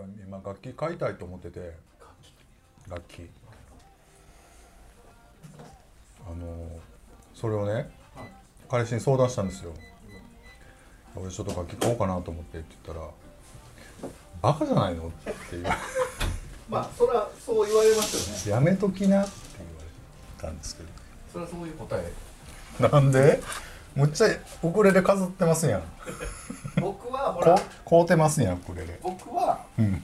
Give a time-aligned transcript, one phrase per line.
[0.00, 1.74] 僕は今楽器買いたいと思ってて。
[2.88, 3.28] 楽器。
[6.26, 6.68] あの
[7.34, 7.88] それをね
[8.68, 9.72] 彼氏に相談したんですよ。
[11.16, 13.08] 俺ちょっと楽器買おうかなと思ってって言ったら
[14.42, 15.76] 「バカじゃないの?」って言わ
[16.68, 18.60] まあそれはそう言われますよね。
[18.60, 19.88] れやめときなって言われ
[20.42, 20.82] たんですけ
[21.32, 22.12] それはそういう答え。
[22.80, 23.40] どなんで？
[23.94, 24.28] むっちゃ
[24.62, 25.82] ウクレレ飾ってますやん。
[26.80, 30.02] 僕はほこら買うてますやんウクレレ僕はうん。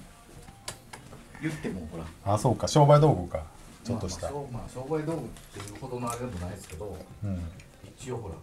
[1.40, 2.04] 言ってもほら。
[2.34, 2.66] あそうか。
[2.66, 3.44] 商売道具か。
[3.84, 5.22] ちょっとした、まあまあ、商売道具っ
[5.54, 7.40] ていうほどのあれでもないですけどうん。
[7.96, 8.34] 一応ほら。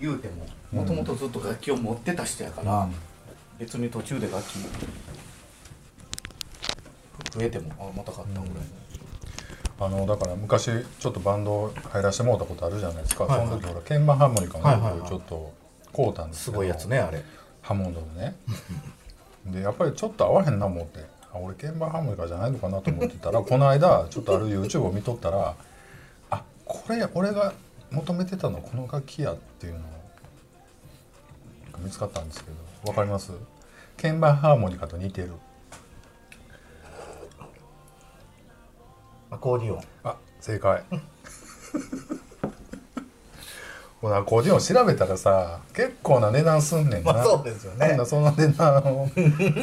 [0.00, 2.88] 言うてももともとずっと楽器を持ってた人やから、
[3.58, 4.56] 別に途中で楽器
[7.32, 8.60] 増えてもあまた買ったぐらいの、
[9.78, 13.48] あのだから昔ちょっとバンド入らせてもらったことあるじゃないですか、はいはい。
[13.48, 14.98] その時ほら鍵盤ハーモニカはいはいはい。
[15.00, 15.52] のちょっと
[15.94, 16.58] 買うたんですすけど。
[16.58, 17.22] ごいやつねあれ。
[17.60, 18.36] ハモンドのね。
[19.46, 21.00] でやっぱりちょっと合わへんな思って。
[21.32, 25.54] あ俺鍵盤ハーモニカじゃないのかなと思ってたら この間ちょっとある YouTube を見とったら
[26.30, 27.52] あこれ俺が
[27.90, 29.84] 求めてたのこの楽器やっていうのが
[31.80, 32.56] 見つかったんですけど。
[32.90, 33.32] わかります？
[34.00, 35.32] 鍵盤ハーモニカと似てる
[39.30, 39.80] アコーディオン。
[40.04, 40.82] あ正解。
[44.00, 47.96] このアコーディオン調べたらさ結構な値段すんねんな、まあそうですよね。
[47.98, 49.08] ほんな値段を。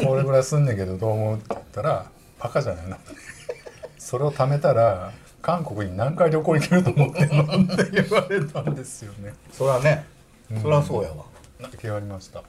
[0.06, 2.06] これぐらいすんねんけどどう思うって言ったら
[2.40, 2.98] バカじゃないの。
[3.98, 7.44] それを貯めたら韓国に何回旅行行けると思ってんの？
[7.44, 9.34] って言われたんですよね。
[9.52, 10.06] それはね、
[10.62, 11.26] それはそうやわ。
[11.60, 12.44] 泣きありました。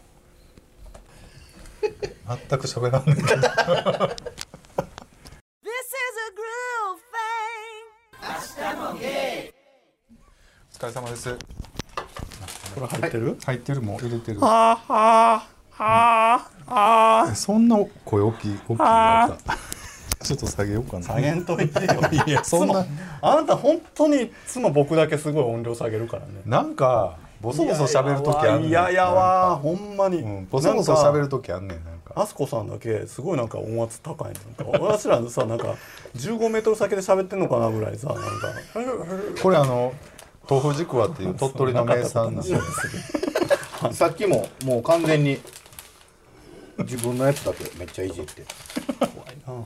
[2.27, 3.43] 全く喋らんねんけど
[10.85, 11.35] 疲れ様です。
[12.75, 13.81] これ入ってる、入ってる。
[13.81, 14.41] もう入れてる。
[14.41, 19.37] はあはあはあはえそんな声大きい大きいや
[20.21, 21.03] つ ちょっと下げようかな。
[21.03, 22.01] 下げんといてよ。
[22.27, 22.85] いやそんな。
[23.23, 26.43] あなた本当にいつも僕だけすごい音量下げるからね。
[26.45, 28.69] なんかボソボソ喋る時あんねん。
[28.69, 32.13] いやいやわほんまに、うん、ボソボソ喋る時あんねんなんか。
[32.15, 35.75] あすこさんだけすごいなんか音圧高いねなんか私らさなんか
[36.17, 38.23] 15メートル先で喋ってんのかなぐらいさなんか。
[39.43, 39.93] これあの
[40.49, 42.61] 豆腐ちくわっていう鳥取の名産なんですよ
[43.93, 45.39] さっきももう完全に
[46.79, 48.45] 自分のやつだけめっちゃいじって。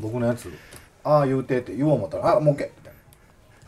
[0.00, 0.52] 僕のやつ。
[1.04, 2.68] ああ言うてって言おう思ったらあもう OK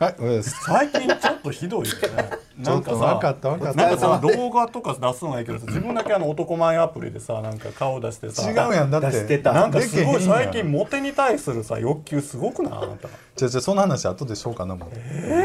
[0.05, 2.29] はい最近ちょっとひどいよね。
[2.63, 3.81] ちょっと分かった分かった。
[3.83, 9.07] なんかさ動画とか出すのはいいけどさ自分だけあの男前アプリでさなんか顔出してさ違うやんだって。
[9.11, 9.53] 出してた。
[9.53, 12.73] なんかすごい最近モテに対するさ欲求すごくない？
[12.73, 13.09] あなた。
[13.35, 14.89] じゃじゃその話後でしようかなもう、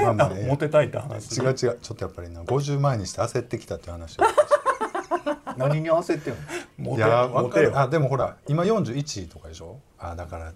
[0.03, 1.37] まあまああねモテたいって話？
[1.39, 1.55] 違う違う。
[1.55, 4.23] ちょっとやっぱりな50前にして焦ってきたっていう話を。
[4.23, 6.41] な 何に焦ってんの？
[6.79, 7.79] モテいや分かるモテよ。
[7.79, 9.81] あでもほら今41とかでしょ？
[9.99, 10.53] あだから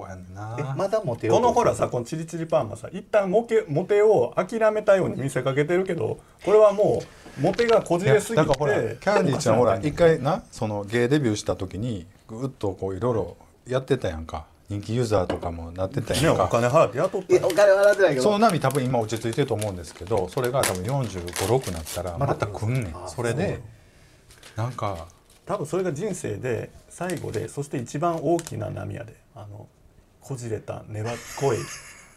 [0.00, 0.56] こやねんな。
[0.58, 1.52] えまだモテようことの？
[1.52, 7.02] ほらさこのチリチリパーマさ一旦モケモテを諦めたように見せかけてるけどこれはも
[7.38, 8.46] うモテがこじれすぎて。
[8.46, 14.46] だからほらキャンディーちゃんほら一回なその芸デビューした時にぐっとこういろいろやってたやんか。
[14.68, 16.44] 人気ユーザーとかもなってたねやんか。
[16.44, 17.34] お金払って雇った。
[17.34, 18.22] よいやお金払ってないけど。
[18.22, 22.94] その波多分今落ち着いてると思うんですけどそれが多分456になったらまた来んねん。
[23.08, 23.60] それで
[24.54, 25.08] なんか
[25.44, 29.16] 多分それが人生で最後でそして一番大きな波やで。
[29.34, 29.66] あの
[30.20, 31.58] こじれた粘っこい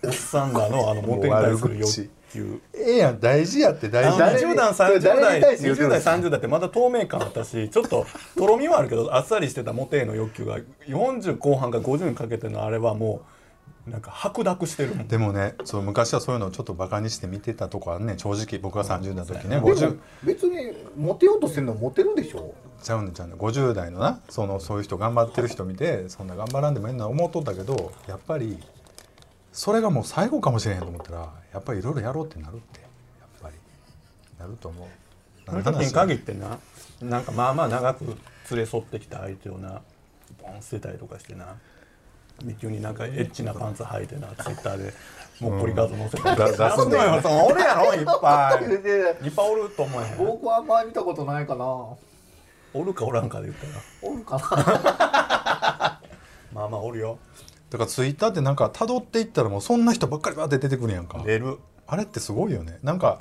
[0.06, 8.06] おっさんらのあのモテに対する欲求ええやん大事やって大事誰20代それ30代誰に対して言うてる20代んですか30代ってまだ透明感あったしちょっと
[8.38, 13.22] とろみはあるけどあっさりしてたモテへの欲求が40後半から50にかけてのあれはも
[13.88, 15.08] うなんか白濁してるもん。
[15.08, 23.38] でもねそう昔はそういうのをちょっとバカにして見てたとこあんねん正直僕が30代の時ねで50も別にモテようとしてるのはモテるでしょちゃうねんちゃうねん。
[23.38, 28.60] 50代のなそのそういう人頑張ってる人見てそんな頑張らんでもいいな思っとったけどやっぱり
[29.52, 32.88] それがもう最後かもしれへんと思ったらやっぱりいろいろやろうってなるってや
[33.26, 33.56] っぱり。
[34.40, 34.88] なると思う。
[35.46, 36.60] その時に限ってな
[37.02, 39.82] なんかまあまあ長く連れ添ってきた相手をな
[40.42, 41.56] ボン捨てたりとかしてな
[42.44, 44.94] で急になんかエッチなパンツ履いてなツイッターで
[45.40, 48.64] もっこり画像載せて、だ出すんだよよおるやろいっぱい。
[49.26, 50.18] いっぱいおると思えへん。
[50.18, 51.66] 僕はあんまり見たことないかな
[52.74, 54.16] おおるかおらんかで言ったら。
[54.16, 56.02] るかな。
[56.54, 57.18] まあまあおるよ。
[57.70, 61.20] だからツイッターってなんか辿っていったらもうそんな人ばっかりバーって出てくるやんか。
[61.26, 61.60] 出る。
[61.88, 62.80] あれってすごいよね。
[62.84, 63.20] なんか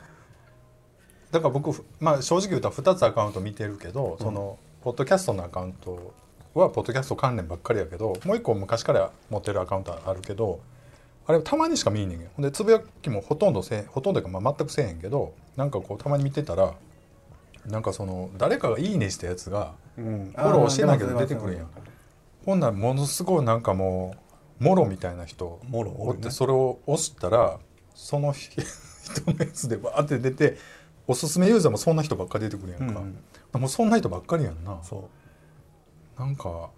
[1.30, 6.12] だから僕ふまあ正直言うと2つアカウント見てるけど、そのポッドキャストのアカウント
[6.54, 10.60] はポッドキャスト関連ばっかりやけどもう一個昔から持ってるアカウントあるけど
[11.26, 12.30] あれたまにしか見えんねんけど。
[12.36, 16.74] ほんでつぶやきもほとんどせえほとんどかまあ全くせえへんけどなんかこうたまに見てたら
[17.66, 20.32] なんかその誰かが「いいね」したやつがうん。
[20.34, 21.68] フォローしてないけど出てくるやん。
[22.44, 24.16] ほんならものすごいなんかも
[24.60, 25.94] うもろみたいな人もろ？
[25.96, 27.58] おってそれを押したら
[27.94, 28.60] その人
[29.30, 30.56] のやつでバーって出て
[31.06, 33.16] おすすめユーザーもそんな人ばっかり出てくるやんか、うん
[33.60, 34.78] もうそんな人ばっかりやんな。
[34.82, 35.10] そ
[36.16, 36.20] う。
[36.20, 36.70] なんか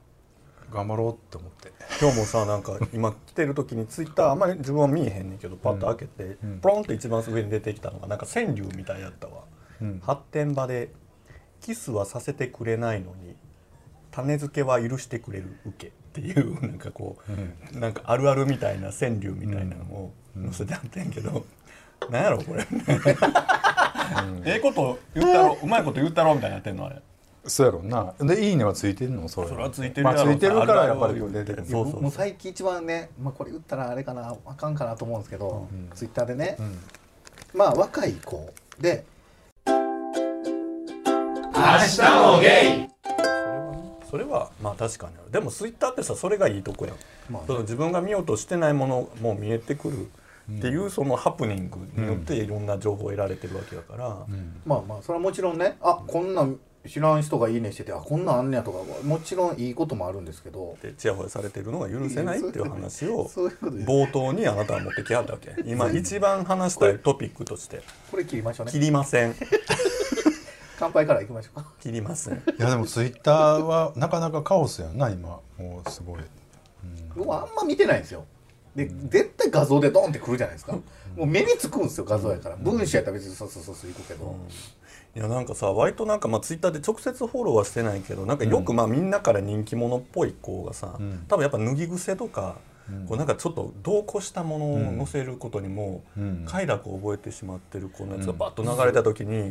[0.73, 1.73] 頑張ろうって思って。
[2.01, 6.59] 今日もさなんか今来てる時にツイッターあんまり自分は見えへんねんけどパッと開けて、うん。
[6.59, 9.54] ポロンって一番上に出てきたのがなんか川柳みたいやったわ、うん
[10.03, 10.91] 発展場で
[11.61, 13.37] 「キスはさせてくれないのに
[14.11, 17.17] 種付けは許してくれる受け」っていうなんかこ
[17.75, 21.45] う、なんかあるあるみたいな川柳みたいなのを載せてあってんけど、
[22.09, 22.65] なんやろこれ、
[24.45, 27.03] ええこと言ったろうまいこと言ったろうみたいになってんのあれ。
[27.47, 28.15] そうやろうな。
[28.21, 29.49] で「いいね」はついてるのそれ。
[29.49, 31.67] それはついてるまあ、やろついてるからやっぱり出てくる。
[31.67, 36.57] そうそうもう最近一番ね、まあ、これ言ったらあれかなあかんかなと思うんですけど、ツイッターでね、
[37.53, 39.05] まあ若い子で
[44.11, 45.31] それはまあ確かにある。
[45.33, 46.97] でもツイッターってさそれがいいとこやん、
[47.33, 47.47] まあね。
[47.47, 50.09] その自分が見ようとしてないものも見えてくる
[50.53, 54.27] っていうそのハプニングによっていろんな情報を得られてるわけだから、
[54.67, 60.77] まあまあそれはもちろんねあこんなん知らん人がいいねしててあこんなんあんねやとかもちろんいいこともあるんですけど。
[60.83, 63.29] でチヤホヤされてるのが許せないっていう話を
[63.87, 65.55] 冒頭にあなたは持ってきはったわけ。
[65.65, 67.81] 今一番話したいトピックとして。
[68.11, 68.73] これ切りましょうね。
[68.73, 69.35] 切りません
[70.85, 71.63] 乾杯からいきましょう。
[71.63, 75.41] か 切りませんいやでもツイッターはなかなかカオスやんな今。
[75.59, 76.21] もうすごい。
[77.17, 78.25] 僕はあんま見てないんですよ。
[78.77, 80.73] で絶対画像でドンってくるじゃないですか。
[80.73, 80.81] も
[81.25, 82.57] う目につくんですよ画像やから。
[82.57, 84.37] 文章やったら別にそうそうそうそういくけど、
[85.15, 91.25] いやなんかさ割となんかまあツイッターで直接フォローはしてないけどなんかよくまあみんなから人気者っぽい子がさ、ん。
[91.29, 92.57] 多分やっぱ脱ぎ癖とか、
[93.07, 96.45] こうなんかちょっと同行したものを載せることにもうん。
[96.47, 99.49] 快楽を覚えてしまってる子のやつがバッと流れた時に、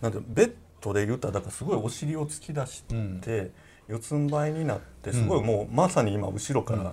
[0.00, 2.84] なんてベッドで言ったらだからすごいお尻を突き出し
[3.20, 3.50] て、
[3.88, 6.92] 四つん這いになってすごいもうまさに今後ろから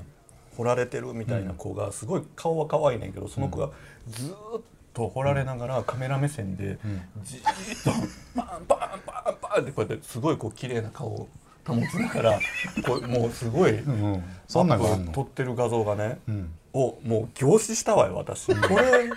[0.55, 3.69] 掘られてるみたいな子がすごい顔は可愛いねんけどその子が
[4.07, 4.61] ずーっ
[4.93, 6.79] と掘られながらカメラ目線で
[7.23, 7.43] じーっ
[7.83, 7.91] と
[8.35, 11.27] パンパンパンパンってこうやってすごいこう綺麗な顔を
[11.75, 12.39] 保ちながら
[12.85, 14.23] こうもうすごいうんうん。
[14.47, 15.11] そんなの？
[15.11, 16.49] 撮ってる画像がね、ん。
[16.73, 18.47] をもう凝視したわよ私。
[18.47, 19.09] これ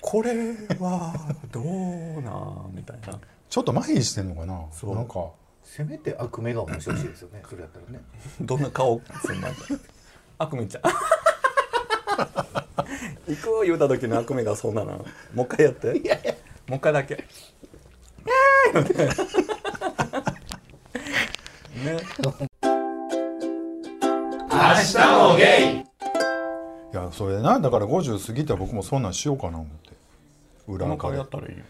[0.00, 0.30] これ
[0.78, 1.64] はどう
[2.22, 3.18] なんみたいな。
[3.48, 4.64] ちょっと麻痺してんのかな？
[4.72, 4.94] そう。
[4.94, 5.30] なんか。
[5.64, 8.00] せめて悪目顔にしてほしいですよねそれやったらね。
[8.40, 9.58] どんな顔すんなんだ
[10.38, 10.82] 悪夢ちゃん。
[13.28, 15.04] 行く言うた時の悪夢がそんななも
[15.36, 15.88] う一回やって。
[16.66, 17.22] もう一回だけ
[21.84, 21.98] ね。
[26.92, 29.90] いやそれなだから50過ぎたら僕もそんなんしようかな思って。
[30.66, 31.64] 裏からやったらいいよ。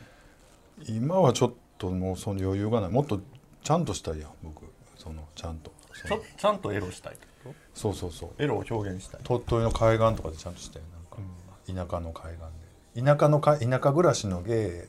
[0.88, 2.90] 今はちょっともうその余裕がない。
[2.90, 3.20] もっと
[3.62, 4.64] ちゃんとしたいやん僕。
[4.96, 5.72] そのちゃんと。
[5.92, 8.28] そちょのちゃんとエロしたいってこそうそうそう。
[8.36, 9.20] とエロを表現したい。
[9.24, 10.82] 鳥取の海岸とかでちゃんとしたい
[11.66, 12.40] なんか、田舎の海岸
[12.94, 13.02] で。
[13.02, 14.88] 田舎のか田舎暮らしのゲイ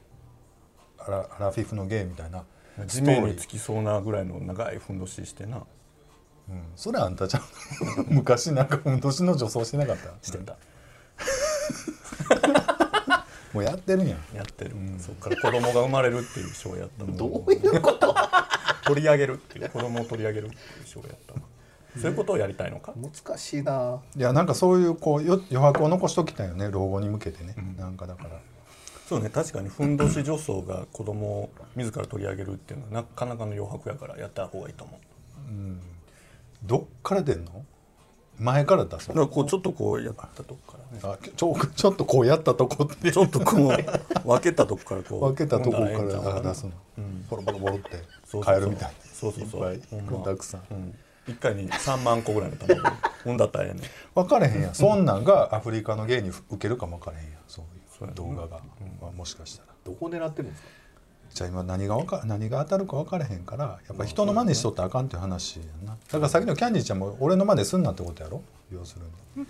[0.99, 2.43] アラアラフィフのゲイみたいな
[2.85, 5.57] 地面につきそうなぐらいの長いふんどししてな。
[6.49, 7.41] うん、それあんたちゃん
[8.09, 10.09] 昔なんかふんどしの女装してなかった？
[10.21, 10.53] してた、
[13.53, 14.19] もうやってるやん。
[14.35, 17.17] やってる、そっから子供が生まれるっていうショーやったもん。
[17.17, 18.15] どういうこと？
[18.85, 19.69] 取り上げるっていう。
[19.69, 21.41] 子供を取り上げるっていうショーやったわ
[21.99, 23.99] そういうことをやりたいのか、難しいな。
[24.15, 26.69] いやなんかそういうこうよ余白を残しときたいよね。
[26.71, 28.29] 老後に向けてね、なんかだから
[29.09, 34.99] そうね確かにふんどし女装が子供を自ら取り上げるっていうのはなかなかの余白やからやった方がいいと思う。
[36.63, 37.65] どっから出んの？
[38.37, 39.15] 前から出すの？
[39.15, 41.01] だからこうちょっとこうやったとこからね。
[41.01, 43.11] あちょちょっとこうやったとこって。
[43.11, 43.67] ちょっとこう
[44.27, 46.71] 分けたとこからこう分けたとこから出すの、
[47.31, 48.43] ボロボロボロってそうそうそう。
[48.43, 48.95] カエルみたいに。
[49.11, 49.73] そうそうそう。
[49.73, 50.61] いっぱいたくさん。
[50.69, 50.95] うん。
[51.27, 52.81] 一回に3万個ぐらいの卵。
[53.23, 53.83] ほんだったらええねん。
[54.13, 54.75] 分かれへんやん。
[54.75, 57.33] そんなんがアフリカのゲイに受けるかも分かれへんやん。
[57.47, 58.59] そういう動画が、
[59.01, 59.69] まあもしかしたら。
[59.83, 60.69] どこ狙ってるんですか？
[61.33, 65.93] じゃあ今何がわか何が当たるか分からへんからやっぱ人の真似しとったらあかんっていう話やんな。
[65.93, 68.41] だからさっきのキャンディーちゃんも俺の真似すんなってことやろ？
[68.71, 69.05] 要する
[69.41, 69.43] に。
[69.43, 69.47] っ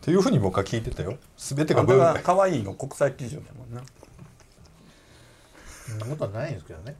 [0.00, 1.16] ていうふうに僕は聞いてたよ。
[1.36, 3.82] 全てがあんたブーが可愛いの国際基準やもんな。
[5.88, 6.94] そんなことはないんですけどね。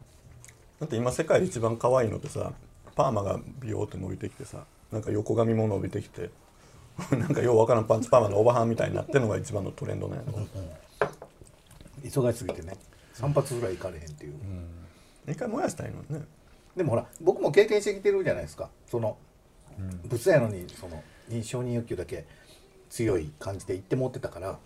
[0.81, 2.53] だって今世界で一番可愛いのってさ
[2.97, 6.31] パーマがビヨーって伸びてきてさなんか横髪も伸びてきて
[7.19, 10.47] なんかようわからんパンチパーマのおばはんみたいになってるのが一番のトレンドなんやろ
[12.03, 12.75] 忙しすぎてね
[13.15, 14.03] 3発ぐらい行かれへん。
[14.05, 14.35] っていう、
[15.29, 16.25] 一回燃やしたいのね
[16.77, 19.17] でもほら僕も経験してきてるじゃないですかその、
[20.05, 21.03] ブスやのにその
[21.43, 22.27] 承認欲求だけ
[22.91, 24.59] 強い感じで言って持ってたから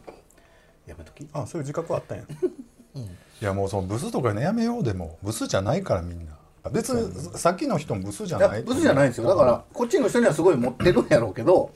[0.86, 2.18] やめときあそういう自覚はあったん。
[2.18, 6.26] やいやもうそのブスとかねやめようでもブスじゃないからみん。
[6.26, 6.36] な
[6.70, 9.10] 別にさっきの人もブスじゃないブスじゃないん。
[9.10, 11.06] ですよだからこっちの人にはすごいモテるん。
[11.08, 11.72] やろうけど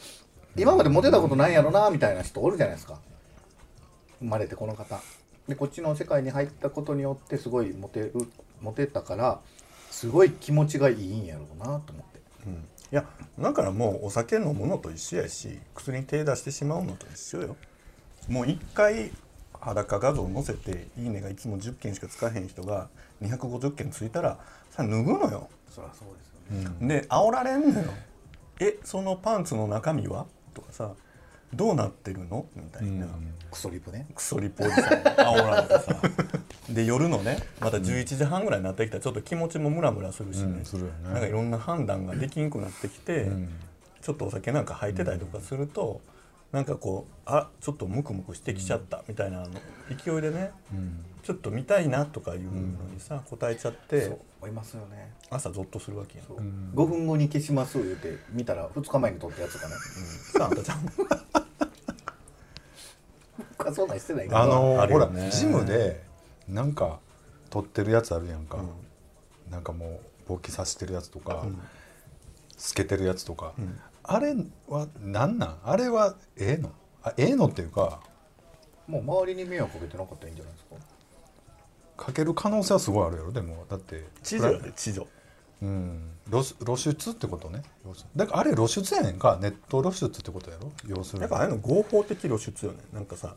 [0.56, 2.98] 今までモテたことないやろなみたいな人おるじゃないですか。
[4.20, 5.00] 生まれてこの方。
[5.48, 8.12] でこっちの世界に入ったことによってすごいモテる
[8.60, 9.40] モテたから
[9.90, 12.20] すごい気持ちがいいんやろうなと思って。
[12.92, 13.04] いや
[13.38, 17.56] だからもうお酒飲むのと一緒やし薬に手出してしまうのと一緒よ。
[18.28, 19.10] もう一回
[19.60, 22.88] 裸画像載せて「いいね」がいつも10件しかつかへん人が
[23.22, 24.38] 250件ついたら
[24.70, 25.48] さ脱ぐのよ。
[25.68, 26.08] そりゃそう
[26.52, 27.00] ですよね。
[27.00, 27.90] で煽られんのよ
[28.60, 30.92] 「えそのパンツの中身は?」とかさ
[31.52, 33.06] 「どうなってるの?」みたいな、
[33.50, 34.06] クソリプね。
[34.14, 36.00] クソリポおじさん煽られてさ
[36.70, 41.10] で 夜のねまた11時半ぐらいになってきたらちょっと気持ちもムラムラするしね,、うんするよね。
[41.12, 43.28] なんかいろんな判断ができんくなってきて、
[44.00, 46.00] ちょっとお酒なんか入ってたりとかすると、
[46.54, 49.48] なんかこうあちょっとムクムクしてきちゃったみたいなの
[49.90, 50.52] 勢いでね、
[51.24, 52.50] ちょっと見たいなとかいうの
[52.92, 55.12] にさ答えちゃってそう思いますよね。
[55.30, 56.34] 朝ゾッとするわけやう。
[56.40, 59.74] 5分後に消します言うて見たら2日前に撮ったやつがね。
[60.32, 60.78] さああんたちゃん。
[63.74, 66.04] そんなんしてないあのほらジムで
[66.46, 67.00] なんか
[67.50, 68.58] 撮ってるやつあるやんか、
[69.50, 71.46] なんかもう勃起させてるやつとか、
[72.56, 73.54] 透けてるやつとか、
[74.04, 74.34] あれ
[74.68, 75.58] はなんなん？
[75.64, 76.70] あれはええの？
[77.02, 78.00] あええのっていうか
[78.86, 80.64] もう周りに迷惑かけてなかったらいいんじゃないです
[81.96, 82.04] か？
[82.06, 83.32] かける可能性はすごいあるやろ。
[83.32, 85.06] でもだって地女やで地女
[85.62, 86.10] うん。
[86.30, 87.62] 露出露出ってことね。
[88.16, 89.38] だからあれ露出やねんか。
[89.40, 90.72] ネット露出ってことやろ？
[90.86, 91.22] 要するに。
[91.22, 92.78] やっぱああいうの合法的露出よね。
[92.92, 93.36] なんかさ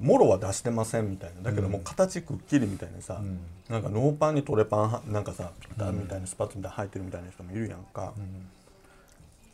[0.00, 1.42] もろは出してませんみたいな。
[1.42, 3.22] だけどもう形くっきりみたいなさ、
[3.68, 8.12] なんかノーパンにトレパンはなんかさピタみたいなスパッツみたいなの履いてるみたいな人もいるやんか、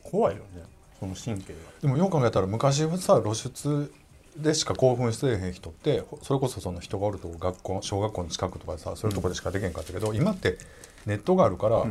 [0.03, 0.63] 怖いよね
[0.99, 1.59] その神経が。
[1.83, 3.93] でもよく考えたら昔はさ露出
[4.37, 10.59] でしか興奮してへん人ってそれこそその人がおるとこ学校小学校の近くとかでさそういうとこでしかできへんかったけど、今って
[11.07, 11.85] ネットがあるから、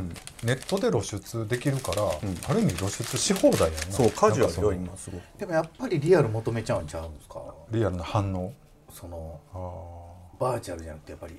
[0.44, 2.02] ネットで露出できるから、
[2.48, 3.80] ある意味露出し放題やんな。
[3.90, 5.22] そうカジュアルよ今すごく。
[5.38, 7.42] でもやっぱりリアル求めちゃうんちゃうんですか？
[7.72, 8.52] リアルな反応？
[8.92, 11.34] そのあバーチャルじゃなくてやっぱり。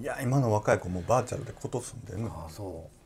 [0.00, 3.03] いや今の若い子もうバーチャルでこと住んでんのああそう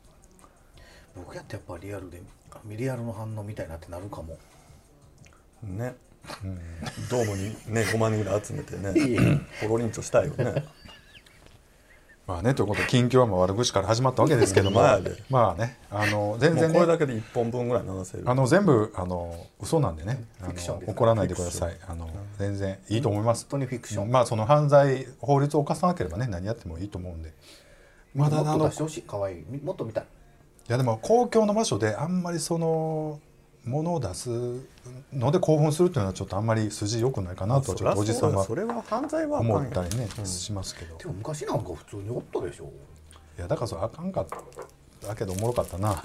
[1.25, 2.21] 僕やってやっぱリアルで
[2.65, 4.37] リアルの反応みたいなってなるかも。
[5.61, 5.93] ね、
[7.09, 10.65] ドームにね5万人ぐらい集めてねポロリンチョしたいよね。
[12.25, 14.81] まあねということで近況はまあ悪口から始まったわけですけども。
[15.29, 15.79] まあね。
[15.89, 16.67] あの全然ね。
[16.67, 18.23] もうこれだけで1本分ぐらい流せる。
[18.25, 20.23] あの全部あの嘘なんでね。
[20.85, 21.77] 怒らないでください。
[21.87, 22.07] あの
[22.37, 23.47] 全然いいと思います。
[23.49, 24.11] 本当にフィクション。
[24.11, 27.33] まあその犯罪法律を犯さなければね何やってもいいと思うんで。
[28.13, 30.05] まだあのもっと見たい
[30.69, 33.19] いやでも公共の場所であんまりその
[33.65, 34.29] ものを出す
[35.11, 40.95] ので興奮するっていうのはちょっとあんまり筋良くないかなとはちょっとおじさんはそれは犯罪はあかん思ったりねしますけど。
[40.99, 42.65] でも昔なんか普通におったでしょ。
[43.39, 44.27] いやだからそれあかんかっ
[45.01, 46.03] たけどおもろかったな。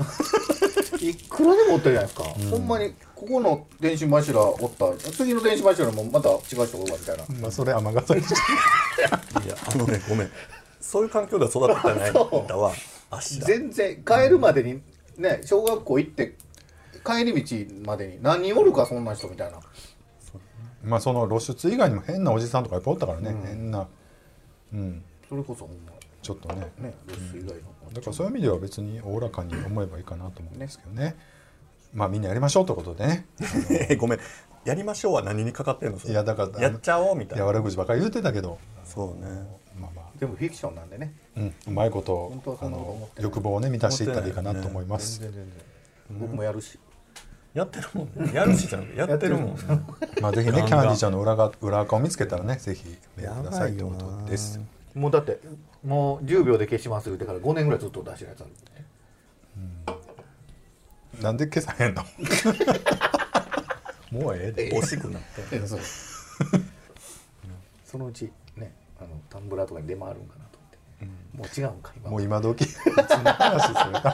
[0.98, 4.96] いくらでもおったじゃないですか、ほんまにここの電信柱おった。
[5.12, 7.24] 次の電信柱もまた違う人おるわみたいな。
[7.42, 10.30] まあそれ尼崎市いやあのねごめん。
[10.80, 12.72] そういう環境では育ってないんだわ
[13.20, 14.80] 全然帰るまでに
[15.16, 16.36] ね小学校行って
[17.04, 19.58] 帰り道までに何人おるかそんな人みたいな。
[20.82, 23.88] まあその露出以外にも変なおじさんとかいっぱいおったからね、変な
[24.72, 25.02] うん。
[25.28, 26.72] それこそほんまちょっとね。
[26.78, 31.16] ねロス以外の、だからそういう意味では別におおらかに思えばいいかなと思うんですけどね。
[31.94, 33.26] まあみんなやりましょうということでね。
[33.88, 34.18] えごめん
[34.64, 35.98] やりましょうは何にかかってんの？
[35.98, 37.44] いやだからやっちゃおうみたいな。
[37.44, 38.58] いや悪口ばっかり言ってたけど。
[38.84, 39.30] そうね。
[39.78, 40.04] まあまあ。
[40.18, 41.12] でもフィクションなんでね。
[41.36, 45.52] うん、うまいこと本当はそあの欲望をね満たしていったらいいかなと思います、全然全
[46.18, 46.28] 然。
[46.28, 46.78] 僕もやるし、
[47.52, 48.32] やってるもんね。
[48.32, 49.62] やるしじゃなくてやってるもんね。
[50.22, 52.84] まあぜひねキャンディーちゃんの裏が裏垢を見つけたらねぜひ
[53.16, 54.60] メールくださいということです。
[54.94, 55.40] もうだって
[55.84, 58.42] もう10秒で消します言ってから5年ぐらいずっと出してるやつ
[59.86, 59.90] あ
[61.16, 62.02] るなんで消さへんの？
[64.14, 64.72] もうええで。
[64.72, 65.58] 惜しくなって。
[65.66, 65.80] そう。
[67.84, 72.10] そのうちねあのタンブラーとかに出回るんかなと思って、もう違うんか今。
[72.10, 72.64] もう今時。
[72.70, 72.78] そ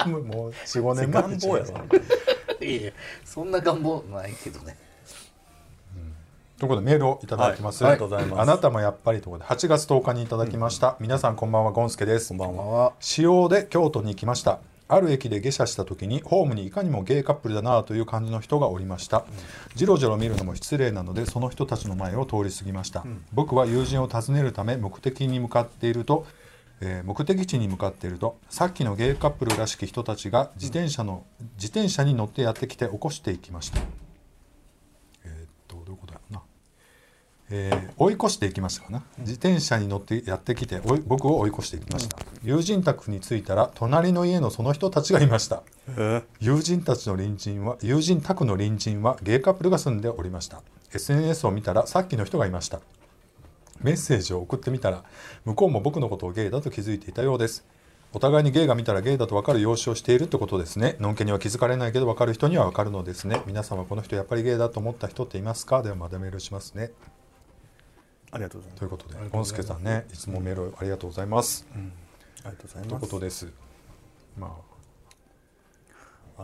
[0.08, 2.92] もう45年前願望やろいや
[3.24, 4.76] そんな願望ないけどね。
[6.58, 7.92] ということでメールをいただきます、はい。
[7.94, 8.26] ありがとうござい。
[8.26, 12.28] ますあなたもやっぱりということで8月10日にいただきました、皆さんこんばんはゴンスケです。
[12.28, 12.54] こんばんは。
[12.56, 19.24] こんばんは使用で京都に来ましたある駅で下車した時にホームにいかにもゲイカップルだなという感じの人がおりました、
[19.74, 26.26] じろじろ見るのも失礼なのでその人たちの前を通り過ぎました、僕は友人を訪ねるため目的に向かっていると、
[26.80, 31.24] えー目的地に向かっているとさっきのゲイカップルらしき人たちが自転車の、
[31.56, 33.80] 自転車に乗ってやってきて起こしていきました
[37.50, 45.62] えー追い越していきましたかな自転車に乗ってやってきて僕を追い越していきました、友人宅に着いたら隣の家のその人たちがいました。
[45.98, 50.62] え友人たちの隣人は友人宅の隣人はゲイカップルが住んでおりました。
[50.94, 52.80] SNS を見たらさっきの人がいました。
[53.82, 55.04] メッセージを送ってみたら
[55.44, 57.66] 向こうも僕のことをゲイだと気づいていたようです。
[58.12, 60.96] お互いにゲイが見たらゲイだと分かる容姿をしているってことですね。
[60.98, 63.42] のんけには気づかれないけど分かる人には分かるのですね。
[63.46, 65.82] 皆さんはこの人やっぱりゲイだと思った人っていますか？
[65.82, 66.90] ではまたメールしますね
[68.32, 68.78] ありがとうございます。
[68.78, 71.84] ということでゴンスケさんねいつもメールありがとうございます、あり
[72.44, 73.48] がとうございというますことです。
[74.38, 74.70] まあ。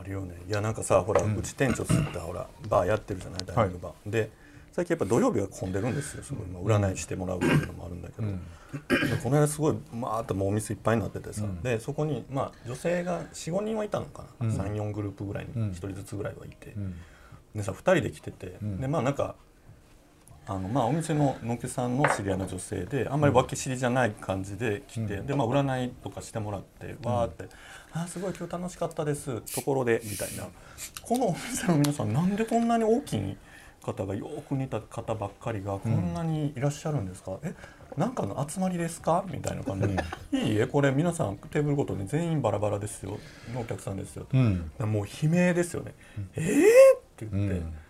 [0.04, 0.34] るよね。
[0.46, 3.46] いやなんかさほら、うち店長すったほらバーやってるじゃない？
[3.46, 4.30] ダイニングバー、で
[4.72, 16.74] 最近やっぱ土曜日が混んでるんですよすごい、まあ、占いしてもらうっていうのもあるんだけど、でこの間すごいまーっともうお店いっぱいになっててさ、でそこにまあ女性が45人はいたのかな、34グループぐらいに1人ずつぐらいはいて、
[17.54, 19.34] でさ2人で来てて、でまあなんか
[20.48, 27.46] あのまあお店ののけさんの知り合いの女性であんまり分け知りじゃない感じで来て、でまあ占いとかしてもらってわーって
[27.92, 29.40] 「あーすごい今日楽しかったです。
[29.54, 30.44] ところで」みたいな。
[31.02, 33.36] このお店の皆さんなんでこんなに大きい
[33.82, 37.54] 方がよく似た方ばっかりがこんなにいらっしゃるんですか、え
[37.96, 39.24] なんかの集まりですか？
[39.28, 39.96] みたいな感じで
[40.46, 43.18] 「いいえこれ皆さんテーブルごとに全員バラバラですよ。
[43.52, 44.92] のお客さんですよ」あうん。
[44.92, 45.94] もう悲鳴ですよね
[46.36, 47.85] 「えー!」って言って。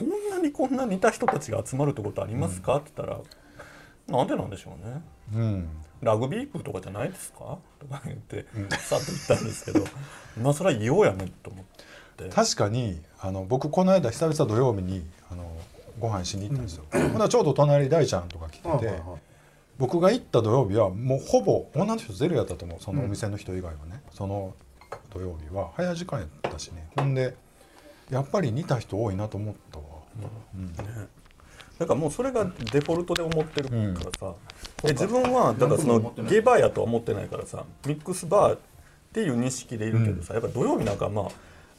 [0.00, 3.20] うんこんなにこんな似た人たちが集まるってことありますか、って言ったら
[4.06, 5.02] 「なんでなんでしょうね。
[5.34, 5.68] うん。
[6.02, 8.44] ラグビー部とかじゃないですか?」とか言って、
[8.78, 9.84] さっと言ったんですけど
[10.42, 11.64] まあそれは異様やねと思っ
[12.16, 12.28] て。
[12.28, 15.50] 確かにあの僕この間久々土曜日にあの
[15.98, 19.00] ご飯しに行ったんですよ、ほんならちょうど隣大ちゃんとか来てて、
[19.78, 22.78] 僕が行った土曜日はもうほぼ女の人ゼロやったと思う。
[22.80, 24.54] そのお店の人以外はね、その
[25.10, 26.88] 土曜日は早時間やったしね。
[26.96, 27.34] ほんで
[28.10, 29.84] やっぱり似た人多いなと思ったわ、
[31.78, 34.34] だからもうそれがデフォルトで思ってるからさ、
[34.82, 37.64] で自分はだからそのゲイバーやとは思ってないからさ。
[37.86, 38.58] ミックスバーっ
[39.12, 41.24] ていう認識でいるけどさ、やっぱ土曜日なんかまあ、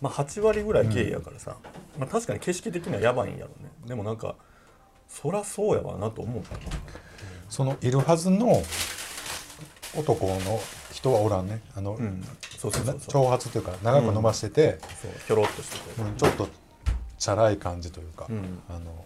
[0.01, 1.57] まあ、8割ぐらいゲイやからさ、
[1.97, 3.69] まあ、確かに景色的にはやばいんやろね。
[3.85, 4.35] でもなんか
[5.07, 6.59] そらそうやわなと思ったな
[7.49, 8.61] そのいるはずの
[9.97, 10.59] 男の
[10.91, 11.61] 人はおらんね。
[11.75, 12.23] あの、うん。
[12.57, 14.79] そうそう長髪というか長く伸ばしてて、
[15.27, 16.47] ひょろっとしてて、うんちょっと
[17.17, 18.61] チャラい感じというか、ん。
[18.69, 19.05] あの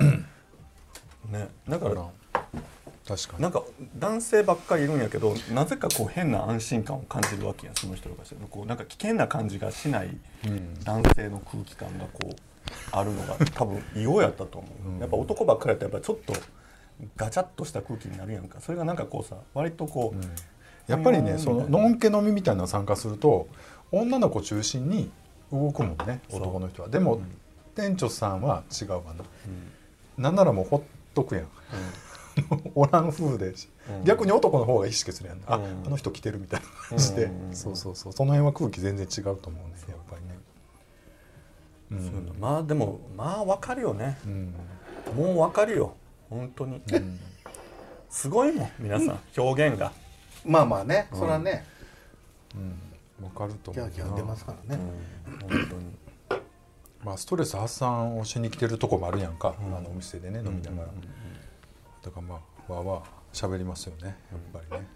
[1.30, 1.48] ね。
[1.68, 1.94] だから
[3.06, 3.42] 確かに。
[3.42, 3.62] なんか
[3.96, 10.16] 男性ばっかりいるんやけどなぜかこう変な安心感を感じるわけやんその人とかしてこうなんか危険な感じがしない
[10.84, 12.36] 男性の空気感がこう
[12.92, 16.34] あるのが多分異様やったと思う、やっぱ男ばっかりやったらやっぱちょっと
[17.16, 18.60] ガチャッとした空気になるやんか。
[18.60, 20.18] それがなんかこうさ割とこう、
[20.86, 21.24] やっぱりうん。
[21.24, 23.48] ねそののんけ飲みみたいなの参加すると
[23.92, 25.10] 女の子中心に
[25.52, 26.88] 動くもんね男の人は。
[26.88, 27.20] でも、
[27.74, 29.24] 店長さんは違うわな、
[30.16, 30.82] なんならもうほっ
[31.14, 31.46] とくやん、
[32.74, 33.54] おらん風で、
[34.04, 35.64] 逆に男の方が意識するやん、あうん。
[35.86, 38.12] あの人来てるみたいな感じで、うんそうそうそう。
[38.12, 40.38] その辺は空気全然違うと思うねやっぱりね。
[41.90, 42.34] そういうの。
[42.34, 44.18] まあでもまあわかるよね。
[44.26, 44.54] うん。
[45.16, 45.94] もうわかるよ。
[46.30, 46.80] 本当に、
[48.10, 49.20] すごいもん皆さん。
[49.36, 49.92] 表現が、
[50.44, 51.64] まあまあねそれはね
[53.22, 53.90] わかると思うな。
[53.90, 54.82] ギャーギャー出ますからね。
[55.42, 56.38] 本当に。
[57.04, 60.88] まあストレス発散をしに来てるとこもあるやんか、あのお店でね飲みながら、
[62.02, 64.02] だからまあわーわー喋りますよね。
[64.06, 64.14] やっ
[64.52, 64.86] ぱりね、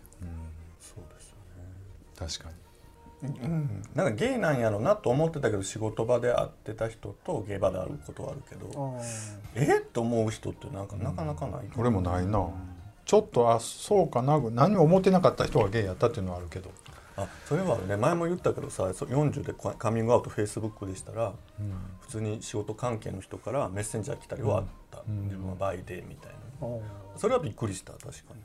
[0.80, 1.37] そうですよ
[2.20, 2.56] うん、確かに。
[3.20, 8.96] うん、なんかゲイなんやろなと思ってたけど仕事場で会ってた人とゲイ場で会うことはあるけど。
[9.56, 9.80] え？
[9.80, 12.48] っと思う人ってなんかなかなかないかな俺もないな、
[13.09, 16.71] ちょっとあそうかな何も思ってなかった人がゲイやったっていうのはあるけど。
[17.16, 21.33] あそれはね前も言ったけどさそ40でカカミングアウトフェイスブックでしたら、
[22.03, 26.68] 普通に仕事関係の人からメッセンジャー来たりはあった、自分はバイでみたいな。
[27.16, 28.42] それはびっくりした確かに。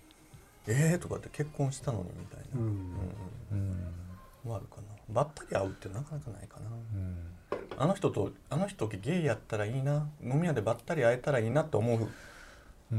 [0.68, 2.64] えーとかって結婚したのにみたいな、う
[4.54, 4.56] ん。
[4.56, 4.84] あるかな。
[5.10, 6.70] ばったり会うってなかなかないかな、
[7.78, 10.08] あの人とあの人ゲイやったらいいな。
[10.24, 12.08] 飲み屋でばったり会えたらいいなって思う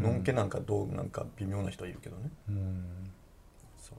[0.03, 2.31] のんけなんかどうなんか微妙な人はいるけどね、
[3.81, 3.99] そう。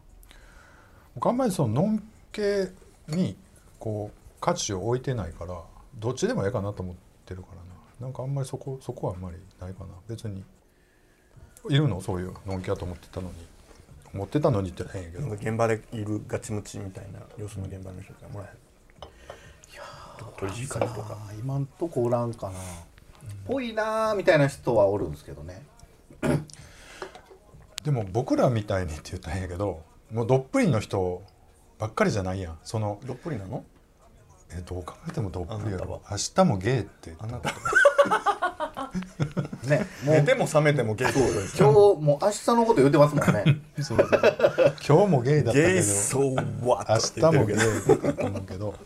[1.15, 2.69] 僕あんまりそののんけ
[3.07, 3.35] に
[3.79, 5.61] こう価値を置いてないから
[5.95, 8.07] どっちでもええかなと思ってるからな。
[8.07, 9.87] なんかあんまりそこそこはあんまりないかな。
[10.07, 10.43] 別に
[11.69, 12.01] いるの？
[12.01, 13.33] そういうのんけやと思ってたのに。
[14.13, 15.29] 思ってたのにって変やけど。
[15.31, 18.59] 現場でいるガチムチみたいな様子の現場の人からもらえる。
[19.73, 19.83] いや
[20.37, 21.17] 取りかりとか。
[21.39, 22.59] 今んとこおらんかな。
[23.47, 25.65] ぽいなーみたいな人はおるんですけどね
[27.83, 31.21] でも僕らみたいにって言ったら変やけどもうどっぷりの人
[31.77, 32.59] ばっかりじゃないやん。
[32.63, 33.63] そのどっぷりなの？
[34.51, 36.01] えどう考えてもどっぷりやろ。
[36.09, 37.25] 明日もゲイって言った。
[37.25, 37.49] あなた
[39.67, 40.15] ねもう。
[40.15, 43.61] 寝ても覚めてもゲイってことです今日もう明日のこと言ってますもんね。
[43.81, 44.09] そうそう
[44.87, 46.35] 今日もゲイだったけどゲイそう
[46.67, 48.71] わ明日もゲイだと思うけど。
[48.71, 48.83] だか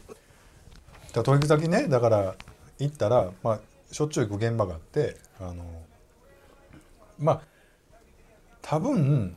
[1.13, 2.35] ら取引先ねだから
[2.79, 3.59] 行ったら、まあ、
[3.91, 5.63] しょっちゅう行く現場があってあの
[7.19, 7.41] まあ
[8.61, 9.35] 多分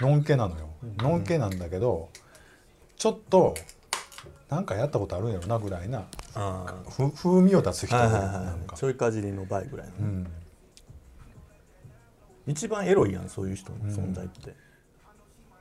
[0.00, 0.68] のんけなのよ。
[0.98, 2.10] のんけなんだけど
[2.96, 3.54] ちょっと
[4.48, 6.04] なんかやったことあるんやろなぐらいな。
[6.34, 8.76] 風味を出す人なんか。
[8.76, 10.26] ちょいかじりの倍ぐらいの、うん。
[12.46, 14.54] 一番エロいやんそういう人の存在って、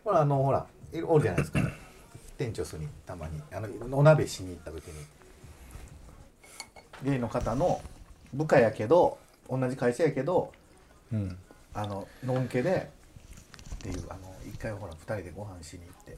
[0.04, 1.60] ほらあのほらいるおるじゃないですか。
[2.38, 3.42] 店長すにたまに。
[3.52, 4.94] あのお鍋しに行った時に。
[7.04, 7.82] ゲイの方の
[8.34, 9.18] 部下やけど
[9.50, 10.52] 同じ会社やけど
[11.12, 11.38] うん
[11.74, 12.90] あののんけで
[13.76, 16.18] っていうあの一回ほら二人でご飯しに行って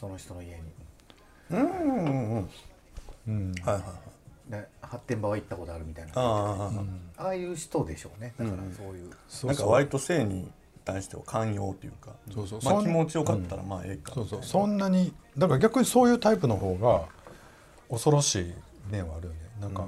[0.00, 0.56] その人の家に。
[1.50, 2.50] うんうんうん。
[3.28, 3.52] うん。
[3.62, 3.88] はいはいは
[4.48, 4.50] い。
[4.50, 6.12] で発展場は行ったことあるみたいな。
[6.14, 6.70] あ
[7.18, 8.34] あ、ああいう人でしょうね。
[8.38, 9.10] だからそういう、
[9.46, 10.50] なんか割と性に
[10.84, 12.60] 対しては寛容というかそうそう。
[12.64, 14.12] まあ、気持ちよかったらまあええか。
[14.14, 14.42] そうそう。
[14.42, 17.04] そんなにだから逆にそういうタイプの方が
[17.90, 18.54] 恐ろしい
[18.90, 19.38] 面はあるよね。
[19.60, 19.86] なんか、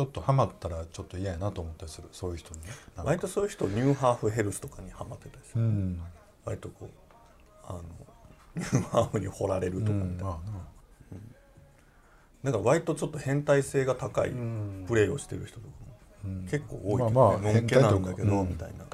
[0.00, 2.08] ちょっとハマったらちょっと嫌やなと思ったりする。
[2.10, 2.60] そういう人に
[2.96, 6.00] 割とそういう人ニューハーフヘルスとかにハマってたりする、うん、
[6.46, 6.88] 割とこう
[7.66, 7.82] あの
[8.56, 10.50] ニューハーフに掘られるとかうんみたいな、まあ
[12.44, 12.50] な。
[12.50, 15.72] だから割とちょっと変態性が高いんプレーをしてる人とか
[16.24, 17.12] も結構多いけど、ね。
[17.12, 18.86] まあまあのんけなんだけど、みたいな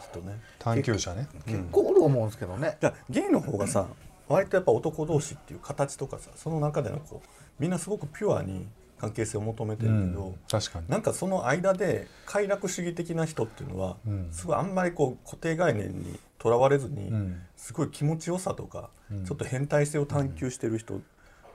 [0.00, 0.40] 人ね。
[0.60, 1.26] 探求者ね。
[1.44, 1.88] 結構。
[1.88, 2.78] おると思うんですけどね、
[3.10, 3.88] ゲイの方がさ
[4.28, 8.68] 割とやっぱ男同士っていう形とかさその中でのこうみんなすごくピュアに
[9.02, 10.86] 関係性を求めてうるけど、ん、確かに。
[10.88, 14.28] なんかその間で快楽主義的な人っていうのは、うん。
[14.30, 17.42] すごいあんまりこう固定概念にとらわれずに、うん。
[17.56, 19.24] すごい気持ちよさとか、うん。
[19.24, 21.00] ちょっと変態性を探求してる人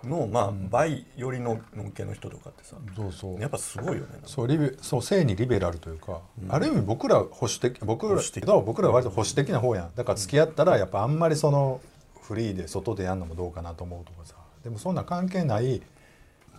[0.04, 3.40] の、まあ倍よりののんけの人とかってさ、そうそう。
[3.40, 8.42] やっぱすごいよねそうリベそう性にリベラルというか、ある意味僕ら保守的僕ら保守的。
[8.42, 9.96] けど僕らは割と保守的な方やん。
[9.96, 11.80] だから付き合ったらやっぱあんまりその
[12.22, 14.36] フリーで外でやるのもどうかなと思うとかさ。
[14.64, 15.82] でもそんな関係ない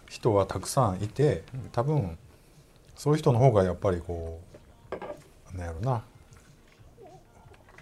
[0.09, 2.19] 人はたくさんいて多分
[2.95, 4.41] そういう人の方がやっぱりこ
[4.91, 6.05] うなんやろな。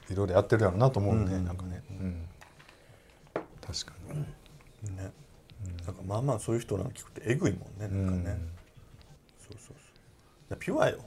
[0.09, 1.45] いろいろやってるやろなと思うね、うん。
[1.45, 2.29] なんかね、うん、
[3.61, 3.93] 確か
[4.85, 5.11] に、ね、
[5.85, 8.39] なんかまあまあそういう人なんか聞くとえぐいもんねなんかね、
[9.41, 9.77] そうそう
[10.49, 10.59] そう。
[10.59, 10.99] ピュアよ。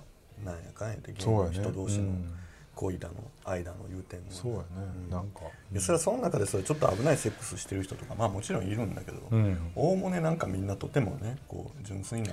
[0.44, 1.60] なんやかんやでゲイのそうやね。
[1.60, 2.04] 人同士の。
[2.04, 2.34] うん
[2.80, 4.64] 恋だの愛だの言うてんのそうやね、
[5.12, 9.72] なんか、いやそれはその中でそれちょっと危ないセックスしてる人とかまあもちろんいるんだけどうん。
[9.76, 12.32] おおむねなんかみんなとてもねこう純粋な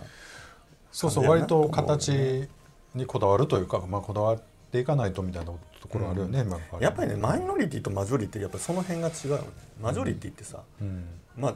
[0.92, 2.48] そうそう割と形
[2.94, 9.44] にこだわるというか、まあ、こだわっていかないとみたいなところあるよね、まあやっぱりねマイノリティとマジョリティやっぱりその辺が違うよね。
[9.80, 11.04] マジョリティってさ、うん。
[11.36, 11.54] まあ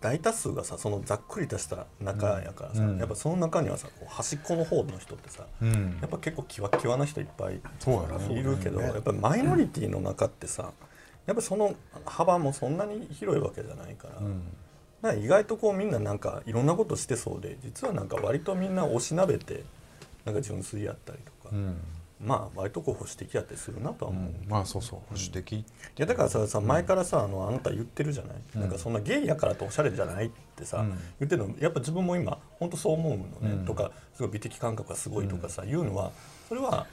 [0.00, 2.98] 大多数がさそのざっくりとした中やからさ、うん。
[2.98, 5.98] やっぱその中にはさ端っこの方の人ってさ、うん。
[6.00, 10.72] やっぱ結構キワキワな人いっぱいいるけど、やっぱりマイノリティの中ってさ
[11.26, 14.42] やっぱその幅もそんなに広いわけじゃないから,、うん。
[15.00, 19.64] だから意外とこうみんななんかいろんなことしてそうで実はなんか割とみんなおしなべて
[20.24, 21.76] なんか純粋やったりとか、うん
[22.24, 25.64] まあ割とこう保守的やったりするなとは思う、いまあそうそう保守的、
[25.96, 30.90] やだからささ前からさあのあなた言ってるじゃない、なんかそんなゲイやからとおしゃれじゃないってさ、うん。
[30.90, 33.66] 言ってるのやっぱ自分も今本当そう思うのね、うん。
[33.66, 36.12] とかすごい美的感覚がすごいとかさ、言うのは
[36.48, 36.86] それは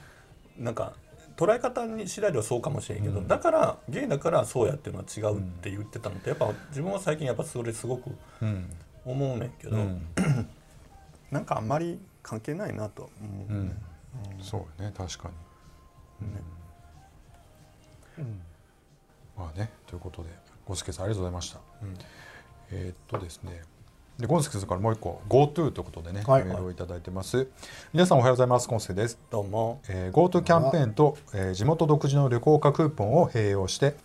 [0.57, 0.93] なんか
[1.37, 8.09] 捉え方に次第ではそうかもしれんけど、だからゲイだからそうやっていうのは違うって言ってたのってやっぱ自分は最近やっぱそれすごく
[8.41, 8.69] うん。
[9.05, 10.01] 思うねんけど、うん。
[11.31, 13.77] なんかあんまり関係ないなとは思う、うん
[14.41, 16.25] そうね確かに、
[19.37, 20.29] まあねということで
[20.65, 21.59] ゴスケさんありがとうございました、
[22.71, 23.61] えーっとですね。
[24.17, 26.43] でゴンスケさんからもう一個 GoTo ということでね、はい。
[26.43, 27.47] メールをいただいてます。
[27.93, 29.17] 皆さんおはようございますゴンスケです。
[29.31, 29.79] どうも。
[29.87, 33.95] えー GoTo キャンペーンと、えー地元独自の旅行価クーポンを併用して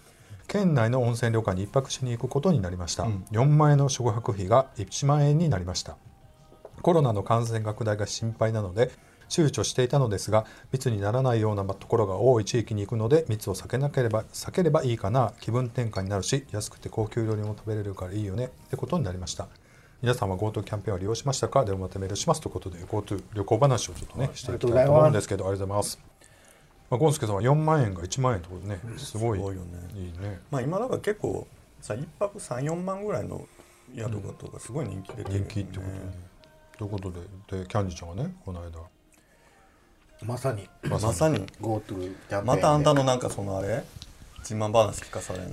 [0.47, 5.97] 県内の温泉旅館に1泊しに行くことになりました、4万円の宿泊費が1万円になりました。
[6.81, 8.93] コロナの感染拡大が心配なので
[9.29, 15.33] 躊躇していたのですが密にならないようなところが多い地域に行くので密を避けなければ避ければいいかな。
[15.41, 18.47] 気分転換になるし安くて高級料理も食べれるからいいよね。
[18.47, 19.49] ってことになりました。
[20.03, 21.65] 皆さんは GoTo キャンペーンを利用しましたか？
[21.65, 22.41] ではまたメールします。
[22.41, 25.99] ということで GoTo 旅行話をちょっとねしていきたいと思うんですけどありがとうございます。
[26.91, 29.41] まあ、ゴンスケさんは4万円が1万円とでねすごい。
[29.41, 29.59] よね。
[29.95, 30.41] いいね。
[30.51, 31.47] まあ今だから結構
[31.81, 33.47] さ1泊34万ぐらいの
[33.97, 35.47] 宿とかすごい人気出てるよね。
[35.49, 36.01] 人気ってことね。
[36.77, 37.21] ということで
[37.63, 38.71] でキャンディちゃんがねこの間
[40.27, 40.69] まさに。
[40.89, 41.47] まさに。
[41.61, 43.85] GoTo キャンペーまたあんたのなんかそのあれ？
[44.41, 45.51] 自慢話聞かされんの？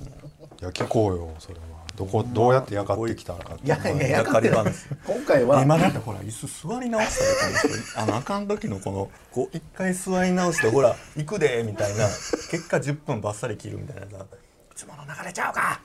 [0.60, 1.82] や聞こうよそれは。
[1.96, 4.86] どこどうやってやかってきたのかっていやいややかり話。
[5.06, 5.62] 今回は。
[5.62, 12.06] 今だってほら椅子座り直したでこの人あのあかん時のこのこう一回座り直してほら行くでみたいな
[12.50, 14.18] 結果10分バッサリ切るみたいな。
[14.18, 15.80] さいつもの流れちゃうか！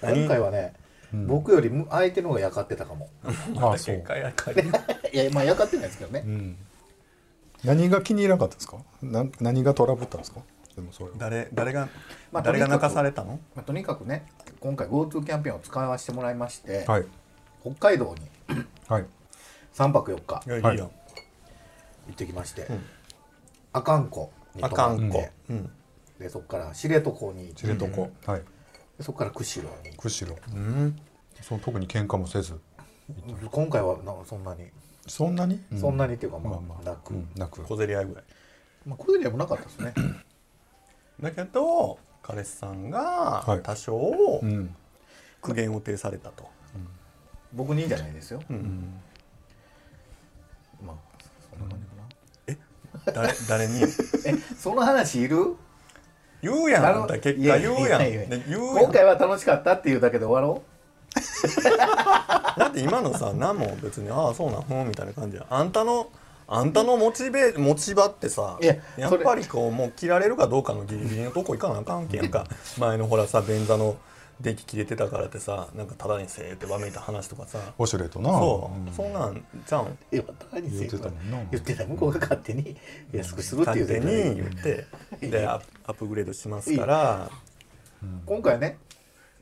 [0.00, 0.72] 今回はね、
[1.12, 3.10] 僕よりむ相手の方がやかってたかも。
[3.58, 3.98] ああそうい
[5.16, 6.56] やまあやかってないですけどね、うん
[7.64, 8.78] 何が気に入らなかったですか？
[9.02, 10.40] な何がトラブったんですか？
[10.76, 11.16] でもそれは。
[11.18, 11.88] 誰誰が、
[12.32, 13.40] まあ誰がとにかく泣かされたの？
[13.54, 14.26] まあ、とにかくね
[14.60, 17.04] 今回 GoTo キャンペーンを使わせてもらいまして、はい。
[17.62, 18.14] 北海道
[18.48, 19.06] にはい。
[19.74, 20.60] 3泊4日いやい。
[20.60, 22.66] いはい行ってきまして、ん。
[23.72, 25.70] 阿寒湖にあ泊まってかんこ、うん。
[26.18, 27.86] でそこから知床に行って知床、
[28.30, 28.42] はい。
[28.98, 30.40] でそこから釧路に釧路。
[30.52, 30.98] うん。
[31.40, 32.58] その特に喧嘩もせず。
[33.50, 34.66] 今回はなそんなに、
[35.06, 36.84] そんなに、うそんなにっていうかまあ、まあまあ。
[36.84, 37.62] なく、うんなく。
[37.64, 38.24] 小競り合いぐらい。
[38.86, 39.94] まあ、これでもなかったですね。
[41.20, 43.50] だけど彼氏さんはい。
[43.56, 44.74] が多少うん。
[45.42, 46.48] 苦言を呈されたと、
[47.52, 49.00] 僕にじゃないですよ、うん。
[50.84, 50.96] まあ
[51.50, 51.80] そんな感
[52.94, 53.80] じかな、誰誰に？
[54.26, 55.56] えその話いる？
[56.42, 58.02] 言うやん結果言うやん。
[58.78, 60.62] 今回は楽しかったっていうだけで終わろ
[62.56, 65.42] だって今のさ何も別にああそうなんふんみたいな感じや。
[65.42, 66.08] んあんたの
[66.52, 72.46] あんたのモチベ持ち場ってさいややっぱりこうもう切られるかどうかのギリギリのとこ行かなあかんけんか。
[72.78, 73.96] 前のほらさ便座の
[74.40, 77.58] 電気切れてたからってさなんかただにせーってわめいた話とかさ。
[77.78, 78.30] ウォシュレットな。
[78.30, 79.82] そう、そんなんじゃん？
[79.82, 81.38] ういや何言ってたもんな。
[81.50, 82.76] 言ってた向こうが勝手に
[83.12, 84.86] 安くするっていう勝手に言って。
[85.28, 87.30] でアップアップグレードしますから。
[88.26, 88.78] 今回ね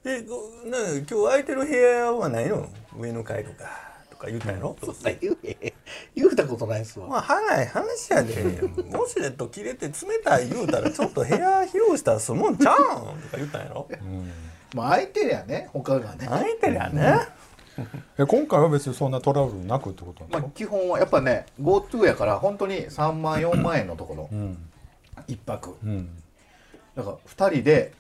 [0.05, 2.69] えこな今日空いてる部屋はないの？
[2.97, 3.65] 上の階とか
[4.11, 5.39] とか言ったんやろ、 そんな言う
[6.15, 8.35] 言うたことないっすわ、まあ早い話やで。
[8.35, 9.93] ウォシュレット切れて冷
[10.25, 13.89] たい言うたらちょっと部屋広したら済むんちゃうんとか言ったんやろ？
[13.91, 14.33] うん。
[14.75, 16.27] まあ相手やね他がね。
[16.29, 17.19] 空いてりゃね、
[18.19, 24.29] え今回は別にそんなトラブルなくってことなんですか、まあ基本はやっぱね GoTo やから本当に3万4万円のところ。
[24.33, 24.71] うん。
[25.27, 25.77] 一泊。
[25.83, 26.23] うん。
[26.97, 27.17] だから
[27.51, 27.93] 2人で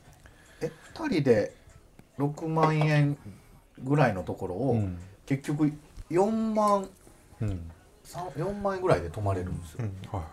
[0.60, 1.57] え2人で
[2.18, 3.16] 6万円
[3.82, 4.98] ぐらいのところを、うん。
[5.26, 5.72] 結局
[6.10, 6.88] 4万
[7.40, 7.70] うん。
[8.04, 10.24] 3 4万円ぐらいで泊まれるんですよ、はいは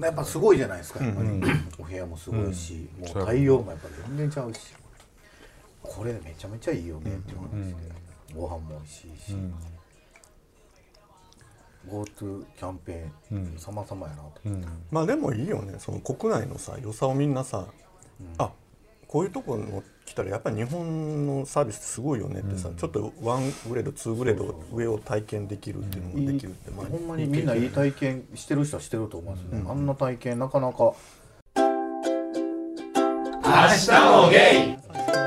[0.00, 1.04] やっぱすごいじゃないですか。
[1.04, 1.42] やっぱり、うん
[1.78, 3.14] お部屋もすごいし、うん。
[3.14, 4.74] もう対応もやっぱ全然ちゃうし。
[5.82, 7.74] これめちゃめちゃいいよねっていう話で、
[8.34, 9.54] ご飯も美味しいし、い、うん。
[11.88, 13.58] GoTo キャンペーン、うん。
[13.58, 14.64] 様々やなと、うん。
[14.90, 15.74] まあでもいいよね。
[15.78, 17.66] その国内のさ良さをみんなさ、
[18.38, 18.52] あ
[19.06, 30.94] こういうとこの来たらやっぱり日本のサービスってすごいよねってさ、ちょっとワングレードツーグレード上を体験できるっていうのができるって、まあほんまにみんないい体験してる人はしてると思うんですね、あんな体験なかなか。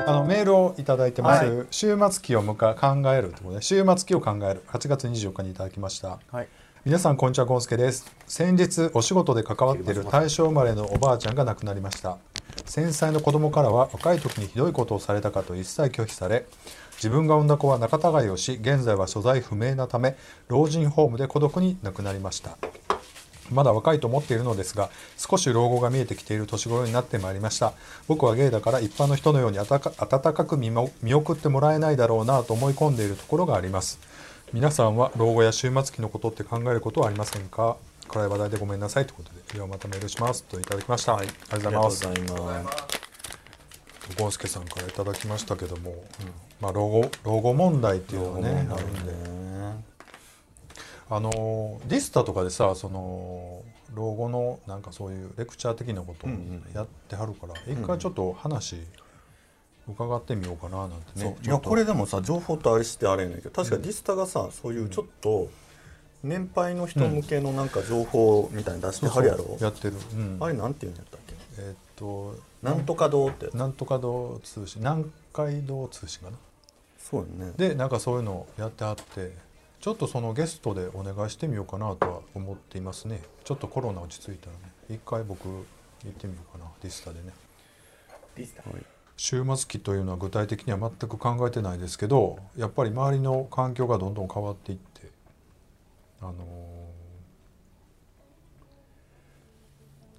[0.04, 4.62] あのメールをいただいてます、は週末期を迎え考えるということで週末期を考える。
[4.66, 6.18] 8月24日にいただきました。
[6.30, 6.48] はい。
[6.84, 8.12] 皆さんこんにちはゴンスケです。
[8.26, 12.18] 先日お仕事で関わっている大正生まれのおばあちゃんが亡くなりました
[12.64, 16.46] 繊細の子供からは若い時にひどいことをされたかと一切拒否され
[16.94, 20.16] 自分が産んだ子は仲違いをし現在は所在不明なため
[20.48, 22.56] 老人ホームで孤独に亡くなりました。
[23.50, 24.88] まだ若いと思っているのですが
[25.18, 27.72] 少し老後が見えてきている年頃になってまいりました。
[28.08, 30.70] 僕はゲイだから一般の人のように温かく見
[31.02, 33.98] 見送ってもらえないだろうなと思い込んでいるところがあります
[34.52, 37.76] 皆さんは老後や終末期のことって考えることはありませんか
[38.12, 40.44] 暗い話題でごめんなさいということでではまたメールします。
[40.44, 42.06] といただきました、ありがとうございます。
[42.06, 42.76] ありがとうございます。
[44.18, 45.94] ゴンスケさんからいただきましたけども、
[46.60, 49.12] まあ老後老後問題っていうのがねあるんで。
[49.12, 49.84] ね
[51.10, 53.62] あのディスタとかでさその
[53.94, 56.30] 老後のなんかそういうレクチャー的なことを
[56.74, 58.82] やってはるから、一回ちょっと話
[59.86, 61.30] 伺ってみようかななんてそう。
[61.32, 65.48] ね、いやこれでもさ情報とあれしてあれやねんけど確かディスタがさ、そういうちょっと
[66.22, 70.38] 年配の人向けのなんか情報みたいに出してはるやろ、やってる、うん。
[70.40, 71.34] あれなんていうんやったっけ？
[71.58, 73.48] えーっとなんとか堂って。
[73.56, 74.80] なんとか堂通信。
[74.80, 76.36] 南海道通信かな。
[76.98, 77.52] そうやね。
[77.56, 79.32] でなんかそういうのやってあって
[79.80, 83.20] ちょっとそのゲストでお願いしてみようかなとは思っていますね。
[83.44, 84.72] ちょっとコロナ落ち着いたらね。
[84.90, 85.64] 一回僕行
[86.08, 86.70] ってみようかな。
[86.82, 87.32] ディスタでね。
[88.36, 88.62] ディスタ。
[89.14, 94.91] 終末期というのは具体的には全く考えてないですけどやっぱり周りの環境がどんどん変わっていって
[96.22, 96.62] あのー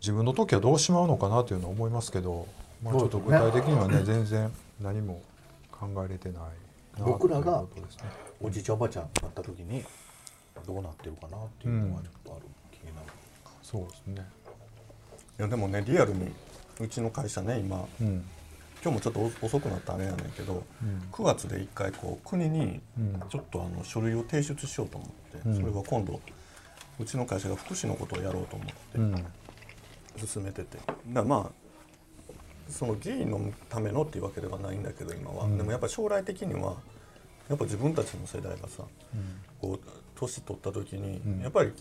[0.04, 2.46] 自分の時はどうしまうのかなというのは思いますけど、
[2.84, 5.22] まあ、ちょっと具体的にはね全然何も
[5.72, 7.64] 考えれてないな僕らが
[8.42, 9.82] おじいちゃんおばあちゃんになった時に
[10.68, 13.08] どうなってるかなっていうのはちょっとある、気になる。
[13.62, 14.30] そうですね。
[15.40, 16.34] いやでもねリアルに
[16.82, 18.26] うちの会社ね今うん
[18.84, 21.02] 今日もちょっとお遅くなったあれやねんけど、うん。
[21.10, 23.22] 9月で一回こう国にうん。
[23.30, 25.56] ちょっとあの書類を提出しようと思って、うん。
[25.56, 26.20] それは今度
[27.00, 29.26] うちの会社が福祉のことをやろうと思ってうん。
[30.28, 32.32] 進めてて、だまあ
[32.70, 35.58] そのゲイのためのっていうわけではないんだけど今は、うん。
[35.58, 36.76] でもやっぱり将来的には
[37.48, 38.84] やっぱ自分たちの世代がさ
[39.62, 41.42] こう年取った時に、うん。
[41.42, 41.72] やっぱり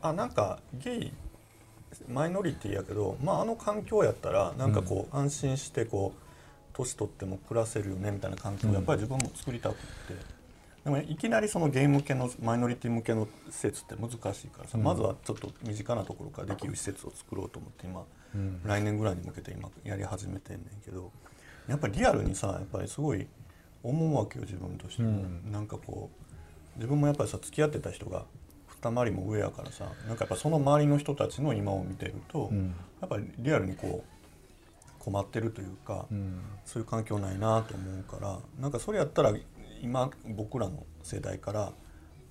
[0.00, 1.12] あなんかゲイ
[2.08, 6.27] マイノリティやけど、まあ、あの環境やったらなんかこう、安心してこう
[6.78, 9.82] 年取っても暮らせるよねみたいな環境をやっぱり自分も作りたくって、
[10.84, 14.84] でもいきなりそのゲイ向けのマイノリティ向けの施設って難しいからさ、うん。
[14.84, 18.60] まずはちょっと身近なところからできる施設を作ろうと思って今、うん。
[18.64, 21.10] 来年ぐらいに向けて今やり始めてんねんけど
[21.66, 23.26] やっぱりリアルにさやっぱりすごい
[23.82, 25.52] 思うわけよ自分としても、うん。
[25.52, 28.24] なんかこう自分もやっぱりさ付き合ってた人が
[28.80, 32.74] 二回りも上やからさなんかやっぱその周りの人たちの今を見てると、うん。
[33.00, 34.17] やっぱりリアルにこう
[35.08, 36.38] 困ってるというか、うん。
[36.66, 39.32] そういう環境ないなと思うからなんかそれやったら
[39.82, 41.72] 今僕らの世代から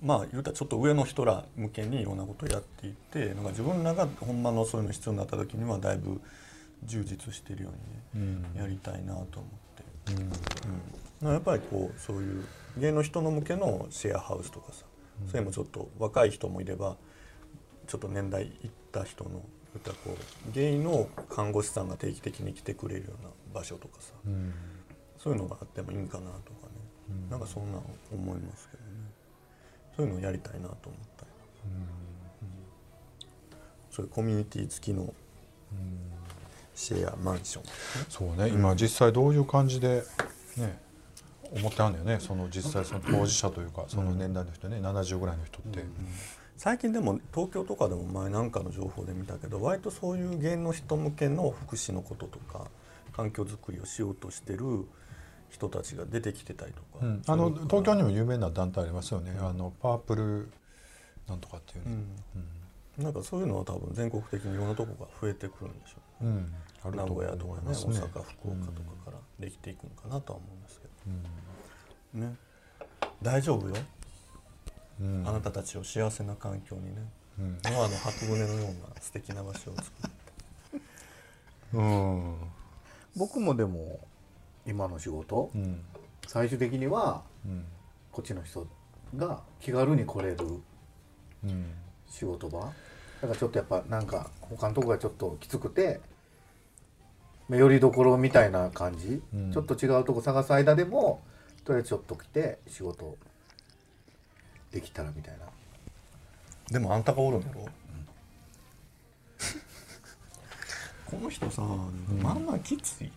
[0.04, 6.22] まあ言うたらちょっと上の人ら向けにいろんなことをやっていってなんか自分らがほんまのそういうの必要になった時にはだいぶ
[6.84, 7.70] 充実してるよ
[8.14, 8.62] うにねうん。
[8.62, 9.50] やりたいなと思
[10.06, 11.30] って、うん。
[11.30, 12.46] うん、やっぱりこうそういう
[12.78, 14.86] 芸の人の向けのシェアハウスとかさ、
[15.28, 16.96] それもちょっと若い人もいれば
[17.88, 19.42] ちょっと年代いった人の
[19.74, 20.18] 言ったらこ
[20.50, 24.54] うゲイの看護師さんが定期的に来てくれるような場所とかさうん。
[25.18, 26.74] そういうのがあってもいいんかなとかね、
[27.10, 27.30] うん。
[27.30, 27.80] なんかそんな
[28.12, 28.90] 思いますけどね。
[29.96, 31.32] そういうのをやりたいなと思ったり、
[33.90, 35.12] そういうコミュニティ付きの
[36.76, 37.64] シェアマンション。
[38.08, 40.04] そうね今実際どういう感じで
[40.56, 40.80] ね
[41.52, 45.84] 思ってはんのよねその実際その当事者というかその年代の人ね70ぐらいの人って
[46.58, 52.66] 最近でも東京とかでも前なんかの情報で見たけど割とそういう芸の人向けの福祉のこととか
[53.14, 54.88] 環境づくりをしようとしてる
[55.50, 57.22] 人たちが出てきてたりとか、うん。
[57.26, 59.38] あの東京にも有名な団体ありますよね。
[59.40, 60.52] あのパープル
[61.28, 61.96] なんとかっていうね
[62.98, 66.32] なんかそういうのは多分全国的にいろんなとこが増えてくるんでしょうね。
[66.86, 66.96] うん。
[66.96, 70.88] 名古屋と思かねね阪福岡とかからできていくのかなとは思うんですけ
[72.18, 72.36] ど、ね。
[73.22, 73.76] 大丈夫よ、
[75.02, 75.24] うん。
[75.28, 77.02] あなたたちを幸せな環境にね。
[77.40, 77.60] うん。
[77.66, 79.92] ノアの箱舟のような素敵な場所を作
[80.74, 80.82] る
[81.74, 82.36] うん。
[83.16, 84.00] 僕もでも
[84.66, 85.82] 今の仕事うん。
[86.28, 87.66] 最終的にはうん。
[88.12, 88.68] こっちの人
[89.16, 90.38] が気軽に来れる
[91.44, 91.66] うん。
[92.10, 92.60] 仕事場。
[92.60, 96.00] だからちょっとやっぱなんか他のとこがちょっときつくて
[97.50, 99.52] まあよりどころみたいな感じ、うん。
[99.52, 101.22] ちょっと違うとこ探す間でも
[101.66, 103.18] とりあえずちょっと来て仕事
[104.72, 105.46] できたらみたいな。
[106.72, 107.66] でもあんたがおるんやろ、
[111.06, 111.62] この人さ、
[112.22, 113.12] まあまあきつい。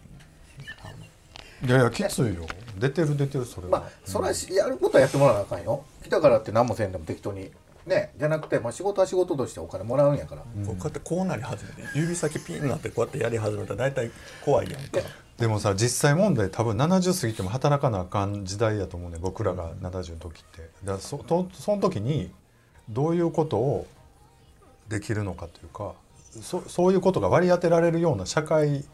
[1.63, 2.47] いやいやきついよ。
[2.79, 5.85] 出てる出てるそれは、まあそれはしやることはやってもらわなあかんよ。
[6.03, 7.51] 来たからって何もせんでも適当に。
[7.87, 14.11] ねじゃなくて、まあ、仕事は仕事としてお金もらうんやから、こうこうやってこうなり始めて指先ピンになってこうやってやり始めたら大体
[14.45, 15.01] 怖いやんか
[15.41, 19.17] でもさ実際問題多分70過ぎても働かなあかん時代やと思うね。
[19.19, 20.69] 僕らが70の時って。
[20.85, 22.31] だそとその時に
[22.91, 23.87] どういうことを
[24.91, 25.95] できるのかというか
[26.43, 28.85] そそういうことが割り当てられるような社会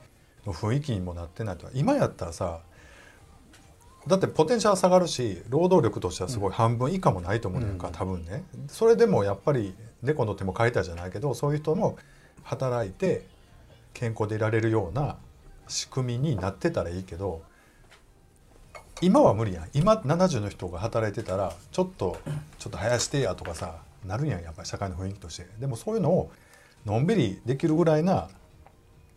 [0.46, 1.68] の雰囲気にもなってないと。
[1.74, 2.60] 今やったらさ
[4.06, 8.44] だってポテンシャル下がるし労働力としてはすごい半分以下もないと思うねんか、多分ね。
[8.68, 11.98] それでもやっぱり猫の手も借りたじゃないけどそういう人も
[12.44, 13.26] 働いて
[13.94, 15.16] 健康でいられるような
[15.68, 17.42] 仕組みになってたらいいけど
[19.00, 19.68] 今は無理やん。
[19.74, 22.18] 今70の人が働いてたらちょっと
[22.58, 23.76] ちょっと生やしてやとかさ
[24.06, 25.46] なるやんやっぱり社会の雰囲気として。
[25.58, 26.30] でもそういうのを
[26.84, 28.28] のんびりできるぐらいな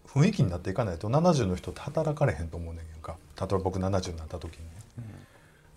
[0.07, 3.15] 雰囲気になっていかないと70の人って働かれへんと思うねんやんか。
[3.39, 4.71] 例えば僕70になった時にね、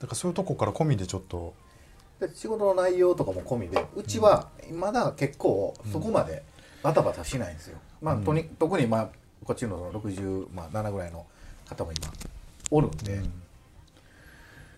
[0.00, 1.54] だからそういうとこから込みでちょっと
[2.18, 6.42] で仕事の内容とかも込みでうちはまだ結構そこまで
[6.82, 9.08] バタバタしないんですよ、まあとに特にまあ
[9.44, 11.26] こっちのその67、まあ、7ぐらいの
[11.68, 12.09] 方も今
[12.70, 13.20] おるんで、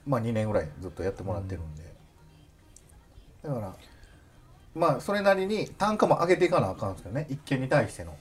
[0.06, 1.82] まあ2年ぐらいずっとやってもらってるんで、
[3.42, 3.74] だから
[4.74, 7.26] まあそれなりに単価も上げていかなあかんんですよね。
[7.30, 8.16] 一件に対しての。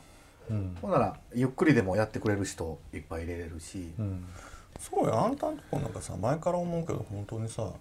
[0.49, 0.77] うん。
[0.81, 4.25] ほんならゆっくりでもやってくれる人いっぱい入れれるし、うん。
[4.79, 7.71] そうやあんたんとこなんかさ前から思うけど本当にさ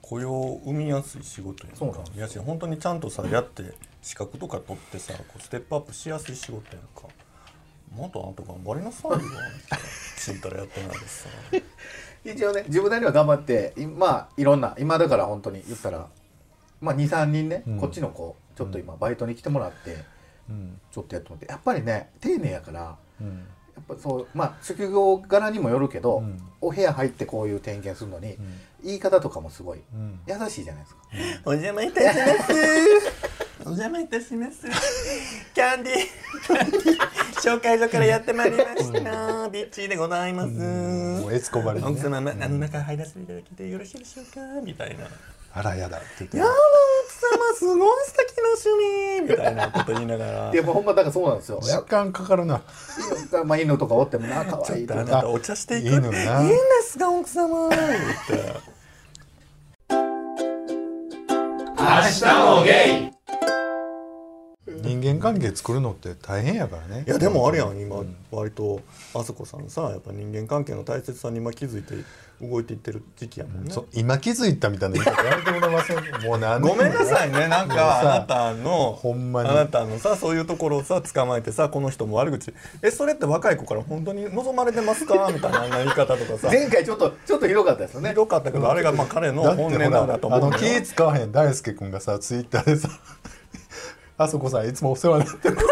[0.00, 1.78] 雇用を生みやすい仕事やんか。
[1.78, 7.08] そうなんやし本当にちゃんとさやって資格とか取ってさこうステップアップしやすい仕事やんか
[7.94, 9.18] もっとあんた頑張りなさいよ。
[10.16, 11.28] ちんたらやってないですさ
[12.24, 16.08] 一応ね自分なりには頑張っていまあいろんな今だから本当に言ったら
[16.80, 17.78] まあ23人ね、うん。
[17.78, 20.04] こっちの子ちょっと今バイトに来てもらって
[20.48, 20.80] うん。
[20.90, 23.46] ちょっとやってもらってやっぱりね丁寧やからうん。
[23.80, 26.40] っぱそうまあ職業柄にもよるけど、うん。
[26.60, 28.36] お部屋入ってこういう点検するのに、
[28.82, 30.20] 言い方とかもすごいうん。
[30.26, 31.00] 優しいじゃないですか。
[31.44, 32.12] お邪魔いたしま
[32.44, 32.52] す。
[33.68, 34.62] お邪魔いたします。
[35.54, 35.98] キャンディー、
[36.46, 36.98] キャンディー
[37.34, 39.48] 紹介所からやってまいりました。
[39.50, 40.48] ビッチーでございます。
[40.50, 44.40] もうエスコバレ奥ね様、まあの中入らせていただきてよろしいでしょうか？
[44.64, 45.04] みたいな。
[45.54, 48.68] あらやだって言ってやだ奥様すごい素敵な趣
[49.26, 50.50] 味みたいなこと言いながら。
[50.52, 51.60] でもほんまだからそうなんですよ。
[51.60, 52.62] 時間かかるな
[53.30, 55.04] 犬まあ犬とかおってもな可愛いとか。
[55.04, 57.80] ちょっとあなたお茶していくいいのないいんですか奥様言っ
[58.26, 58.78] て。
[64.88, 67.04] 人間関係作るのって大変やからね。
[67.06, 68.80] いやでもあれやん今割と
[69.14, 71.94] あそこさんさやっぱ人間関係の大切さに今気づいて
[72.40, 73.70] 動いていってる時期やもんね。
[73.70, 76.24] そう今気づいたみたいな言い方やめてもらえません？
[76.24, 79.48] もう何ごめんなさいねなんかあなたのほんまに。
[79.50, 82.54] あなたのさそういうところをさ捕まえてさこの人も悪口。
[82.82, 85.30] えそれって若い子から本当に望まれてますか？
[85.34, 86.48] みたいなあんな言い方とかさ。
[86.48, 88.10] 前回ちょっとちょっとひどかったですよね。
[88.10, 91.32] ひどかったけどあれがまあ彼の本音なんだと思あうんだよの気使わへん。
[91.32, 92.88] 大輔君がさツイッターでさ
[94.18, 95.56] あそこさんいつもお世話になってる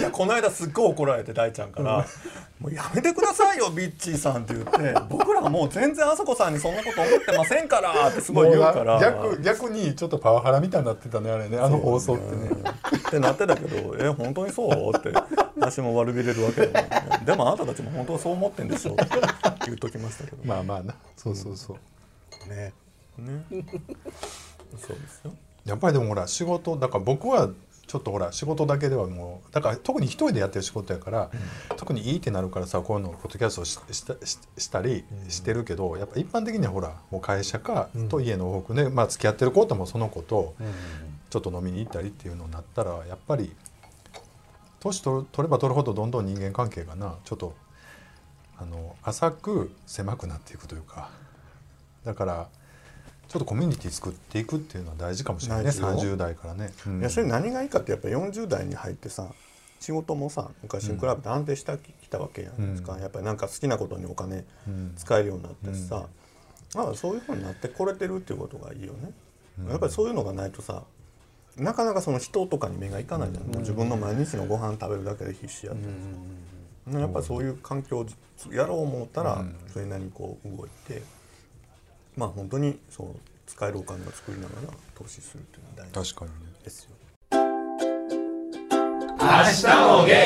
[0.00, 2.04] いやこの間すっごい怒られて大ちゃんから
[2.58, 8.98] 「もうやめてくださいよビッチーさん」って言って「僕らはもう全然あそこさんにそんなこと思ってませんから」ってすごい言うから。
[8.98, 11.56] 逆逆にちょっとパワハラみたいになってたねあれね。
[11.58, 12.50] あの放送ってね。
[12.96, 15.12] ってなってたけど「え本当にそう?」って。
[15.60, 16.72] 私も悪びれるわけでも。
[16.72, 19.06] ないでもあなたたちも本当はそう思ってんでしょって
[19.66, 20.38] 言っときましたけど。
[20.44, 20.94] まあまあな。
[21.16, 21.76] そうそうそ
[22.46, 22.72] う、ね。
[23.18, 23.44] ね。
[24.76, 25.32] そうですよ
[25.64, 27.50] やっぱりでもほら仕事だから僕は
[27.86, 31.30] ちょっとほら仕事だけではもうだから特に一人でやってる仕事やから、
[31.76, 40.54] 特にいいってなるからさこういうのポッドキャストをししたししたりしてるけど、やっぱ一般的にはほらもう会社かと家の往復で、まあ付き合ってる子ともその子と
[41.28, 43.54] ちょっと飲みに行ったりっていうのになったらやっぱり
[44.80, 47.54] 年取れば取るほどどんどん人間関係がなちょっと
[48.58, 51.10] あの浅く狭くなっていくというか。
[52.04, 52.48] だから
[53.32, 56.14] ちょっとコミュニティ作っていくっていうのは大事かもしれないね大事よ。
[56.14, 56.70] 30代からね。
[56.86, 57.00] うん。
[57.00, 59.32] いやそれ何がいいかってやっぱ40代に入ってさ
[59.80, 63.00] 仕事もさ昔に比べて安定してきたわけじゃないですか、うん。
[63.00, 64.92] やっぱりなんか好きなことにお金うん。
[64.98, 66.06] 使えるようになってさ、
[66.74, 69.12] まあそういうふうになってこれてるっていうことがいいよね、
[69.70, 70.82] やっぱりそういうのがないとさ
[71.56, 78.06] なかなかその人とかに目がいかないじゃん、もう自分の毎日のご飯食べるだけで必死やったりやっぱりそういう環境を
[78.52, 79.56] やろう思ったらうん。
[79.72, 81.02] それなりにこう動いて
[82.16, 83.06] まあ本当にそう
[83.46, 86.52] 使えるお金を作りながら投資するっていうのは大事確かにね。
[86.64, 86.90] ですよ。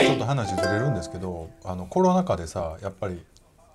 [0.07, 3.23] ちょっと話ずれるんですけどあのコロナ禍でさやっぱり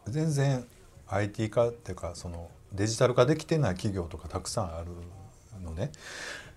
[0.08, 0.66] 全然
[1.08, 4.88] IT 化っていうかそのデジタル化できてない企業とかたくさんある
[5.64, 5.92] のね。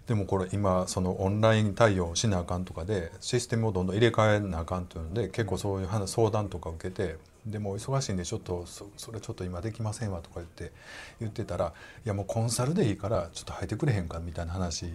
[0.06, 7.16] でもこれ今そのオンライン対応しなあかんとかでシステムをどんどん入れ替えなあかんというので結構そういう話相談とか受けて
[7.46, 10.72] でも忙しいんでちょっとそそれちょっと今できませんわとか言って
[11.20, 11.74] 言ってたら
[12.04, 14.86] いやもうコンサルでいいからちょっと入ってくれへんかみたいな話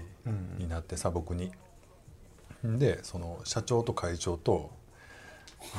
[0.57, 1.51] になってさ僕に。
[2.63, 4.69] でその社長と会長と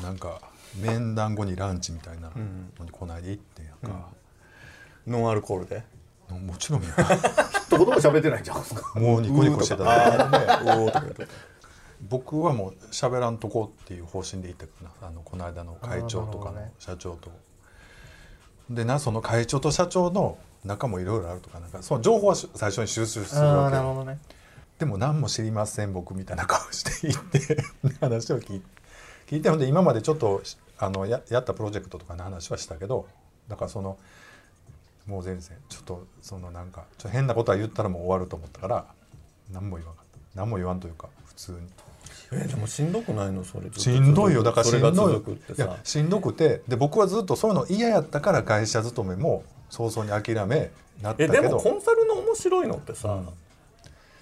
[0.03, 0.41] なんか
[0.81, 2.31] 面談後にランチみたいな
[2.79, 4.09] のにこないで行ってんやんか、
[5.07, 5.83] ノンアルコールで？
[6.31, 6.89] もちろんや
[7.67, 9.03] 一言も喋ってないじゃん。
[9.03, 11.27] もうニコニコしてただけでおおとか言って。
[12.09, 14.73] 僕はもう喋らんとこっていう方針で行ったか
[15.03, 15.09] な。
[15.09, 17.31] あのこの間の会長とかの社長と。
[18.71, 23.83] でなその会長と社長の仲もいろいろあるとかなんかその情報はし最初に収集するわけよ。
[23.95, 24.19] どね。
[24.79, 27.63] でも何も知りません僕みたいな顔していって
[28.01, 28.63] 話を聞い
[29.27, 30.43] 聞いてほんで今までちょっと
[30.79, 33.07] あのややったプロジェクトとかの話はしたけど
[33.49, 33.99] だからその
[35.07, 38.87] もう全然ちょっとそのなんかちょっと変なことは言ったらもう終わると思ったから
[39.51, 40.19] 何も言わなかった。
[40.35, 41.59] 何も言わんというか普通に
[42.33, 43.43] えでもしんどくないの？
[43.43, 43.69] それ。
[43.73, 45.77] しんどいよだからしそれがんどい続くっていやさ。
[45.83, 50.71] しんどくてで僕はずっとそういうの嫌やったから会社勤めも早々に諦め
[51.03, 53.21] なったえけどでもコンサルの面白いのってさ、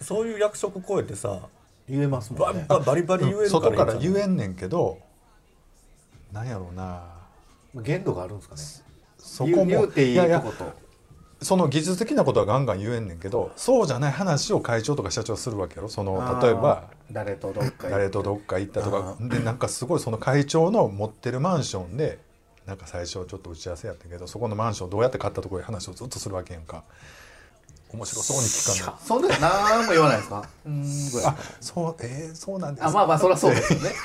[0.01, 1.41] そういう役職超えてさ、
[1.89, 2.65] 言えますもバんね。
[2.69, 4.99] ババリバリ言えるから外から言ええんねんけど
[6.33, 7.03] なんやろうな
[7.75, 8.63] 限度があるんですかね。
[9.19, 10.88] そこも言うていいこと。
[11.41, 15.89] その技術的なことはガンガン言えんねんけどそうじゃない話を会長とか社長するわけやろ。
[15.89, 19.17] その例えば誰とどっか誰とどっか行ったとか。
[19.21, 22.19] あでなんかすごいその会長の持ってるマンションで
[22.67, 26.83] なんか最初ちょっと打ち合わせやったけどそこのマンションどうやって買ったところで話をずっとするわけやんか。
[27.91, 30.47] 面白そうに聞かないそんな何も言わないですか？
[30.67, 31.27] うーん。
[31.27, 32.87] あそうえー、そうなんです。
[32.87, 33.93] あまあまあそりゃそうですよね。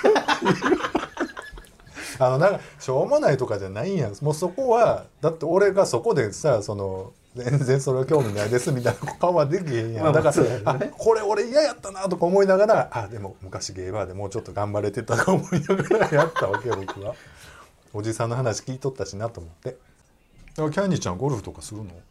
[2.19, 4.09] あのなんかしょうもないとかじゃないんや。
[4.21, 10.61] もうそこはだって俺がそこでさその全然それは興味ないですみたいな顔はできへんやん、だから、ね。
[10.65, 17.15] あこれ俺嫌やったなとか思いながらあでも昔ゲーバーでもうちょっと頑張れてたとか思いながらやったわけよ僕は。
[17.95, 19.69] おじさんの話聞いとったしなと思って。
[19.69, 21.85] だからキャンディーちゃんゴルフとかするの？
[21.85, 22.01] みたい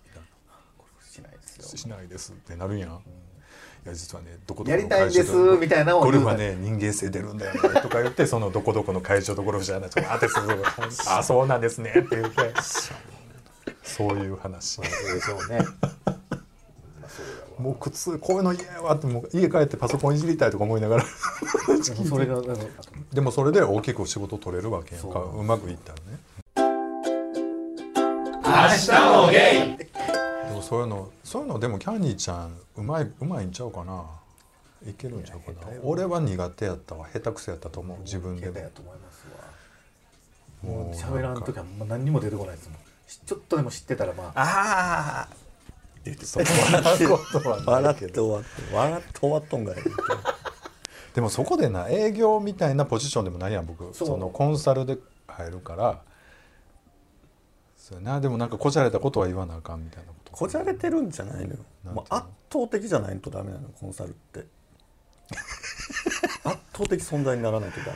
[1.11, 2.79] しないですなしないですってなるん。
[2.79, 2.93] やん、い
[3.85, 10.63] や実はねどこどこやりたいんです会場みたいなのをゴルフはね人間性出るんだよねとか言ってそのどこどこの会場とゴルフじゃないとか当てする
[11.09, 12.55] あ そうなんですねって言って
[13.83, 14.81] そういう話。
[14.81, 15.65] でしょうね
[17.59, 21.05] もう苦痛こういうの嫌やわってもう家帰ってパソコンいじりたいとか思いながら。
[22.09, 22.41] それが
[23.13, 25.05] でもそれで大きく仕事取れるわけやん。
[25.05, 25.41] かそう。
[25.41, 26.19] うまくいったらね。
[30.49, 34.05] でもそういうのそういうのでもキャンディーちゃんうまいうまいんちゃうかな。
[34.89, 35.69] いけるんちゃうかな。
[35.85, 37.07] 俺は苦手やったわ。
[37.13, 38.55] 下手くそやったと思う自分でも。
[38.55, 39.27] だと思います
[40.67, 40.71] わ。
[40.75, 42.79] もう喋らん時はもう何にも出てこないですもん。
[42.79, 44.41] しちょっとでも知ってたらまあ。
[44.41, 45.43] ああ
[46.05, 46.47] 言ってそこ
[47.41, 48.13] とはな笑っいけど。
[48.13, 49.77] て終わって笑って終わっとんがい
[51.15, 53.95] でもそこでな営業みたいなポジションでもないやん僕。
[53.95, 54.99] そのコンサルで
[55.29, 56.03] 入るから。
[57.77, 58.21] そうやな。
[58.21, 60.33] でもなんかこじゃれたことは言わなあかんみたいなこと。
[60.33, 61.59] こじゃれてるんじゃないのよ。
[61.85, 64.47] もう圧倒的じゃないとダメなのコンサルって。
[66.45, 67.93] 圧倒的存在にならないとダメ。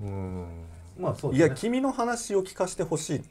[0.00, 0.64] うん。
[0.98, 3.18] まあそういや君の話を聞かせてほしい。
[3.18, 3.28] って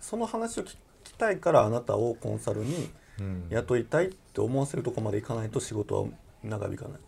[0.00, 2.90] その話を聞きたいからあなたをコンサルに
[3.20, 3.46] うん。
[3.50, 6.08] 雇いたいって思わせるとこまでいかないと仕事は
[6.42, 7.00] 長引かない、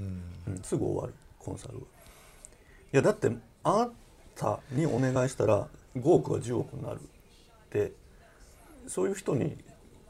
[0.00, 0.22] うん。
[0.48, 1.80] うん、すぐ終わるコンサルは。
[1.80, 1.84] い
[2.92, 3.30] やだって
[3.62, 3.90] あな
[4.36, 7.92] たにお願いしたら5億が10億になるって
[8.86, 9.56] そういう人に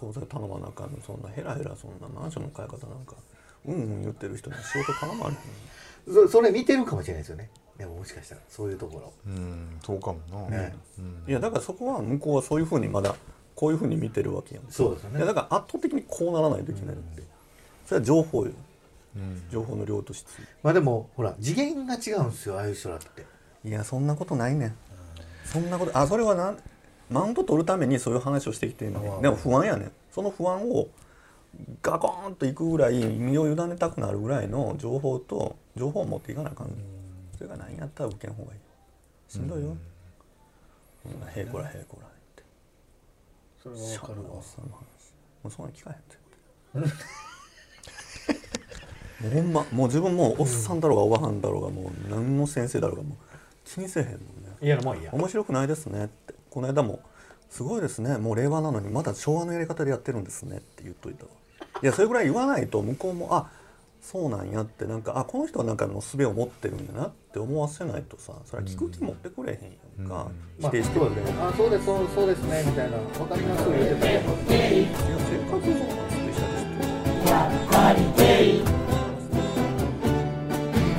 [0.01, 0.99] コンサル頼まなあかんの。
[1.01, 3.15] そんなヘラヘラそんなマンションの買い方なんか
[3.65, 6.15] うんうん言ってる人に仕事頼まれへん。
[6.15, 7.49] そそれ見てるかもしれないですよね
[7.79, 9.12] でももしかしたらそういうところ。
[9.27, 10.75] うんそうかもな、ね。
[10.99, 11.25] うん。
[11.29, 13.14] いやだからそこは向こうはそういうふうにまだ
[13.55, 15.18] こういうふうに見てるわけやんそうですよね。
[15.18, 17.22] いやだから圧倒的にこうならないといけないって、
[17.87, 18.53] それは情報よ。
[19.16, 19.43] うん。
[19.51, 20.27] 情報の量と質。
[20.62, 23.27] まあでもほら次元が違うんですよああいう人らって。
[23.64, 24.66] いやそんなことないね。
[24.66, 24.77] ん。
[25.45, 26.55] そんなことあそれはな
[27.11, 29.87] マウント取るためにそういう話をしてきてるのまあでも不安やね。
[29.87, 30.89] んその不安を
[31.83, 36.77] ガコーンといくぐらい身を委ねたくなるぐらいの情報と情報を持っていかなあかんねん
[37.45, 38.59] それが何やったら受けん方がいい？
[39.28, 39.76] しんどいよ、
[41.05, 42.42] うん、へいこらへいこらって。
[43.62, 44.42] それは分かるわ。
[44.42, 44.74] その話
[45.42, 46.16] もうそんなの聞かへんって。
[49.24, 53.18] もうほんまもう自分もうおっさんだろうがおばはんだろうがもう何の先生だろうがもう
[53.64, 54.24] 気にせえへんもんね。
[54.62, 55.12] 嫌なもんや。
[55.12, 56.34] 面白くないですねって。
[56.49, 57.01] この間も
[57.51, 58.16] 「すごいですね。
[58.16, 61.30] もう令和なのにまだ昭和のやり方でやってるんですね」って言っといたわ。
[61.82, 63.51] いやそれぐらい言わないと向こうもあ
[64.05, 69.61] そうなんやってなんかあこの人はなんかの術を持ってるんだなって思わせないとさそれは聞く気持ってくれへん
[69.99, 70.29] やんか、
[70.61, 71.87] まあ否定してくれへん、いやあそうです。
[71.87, 72.99] そうそうですねみたいな。
[72.99, 73.65] 分かります。
[73.71, 74.89] 言ってたけどせっ
[75.49, 76.85] かくそうなんスペシャリスト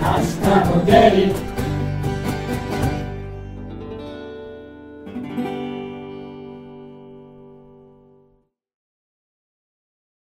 [0.02, 0.10] 明
[0.42, 1.55] 日も出る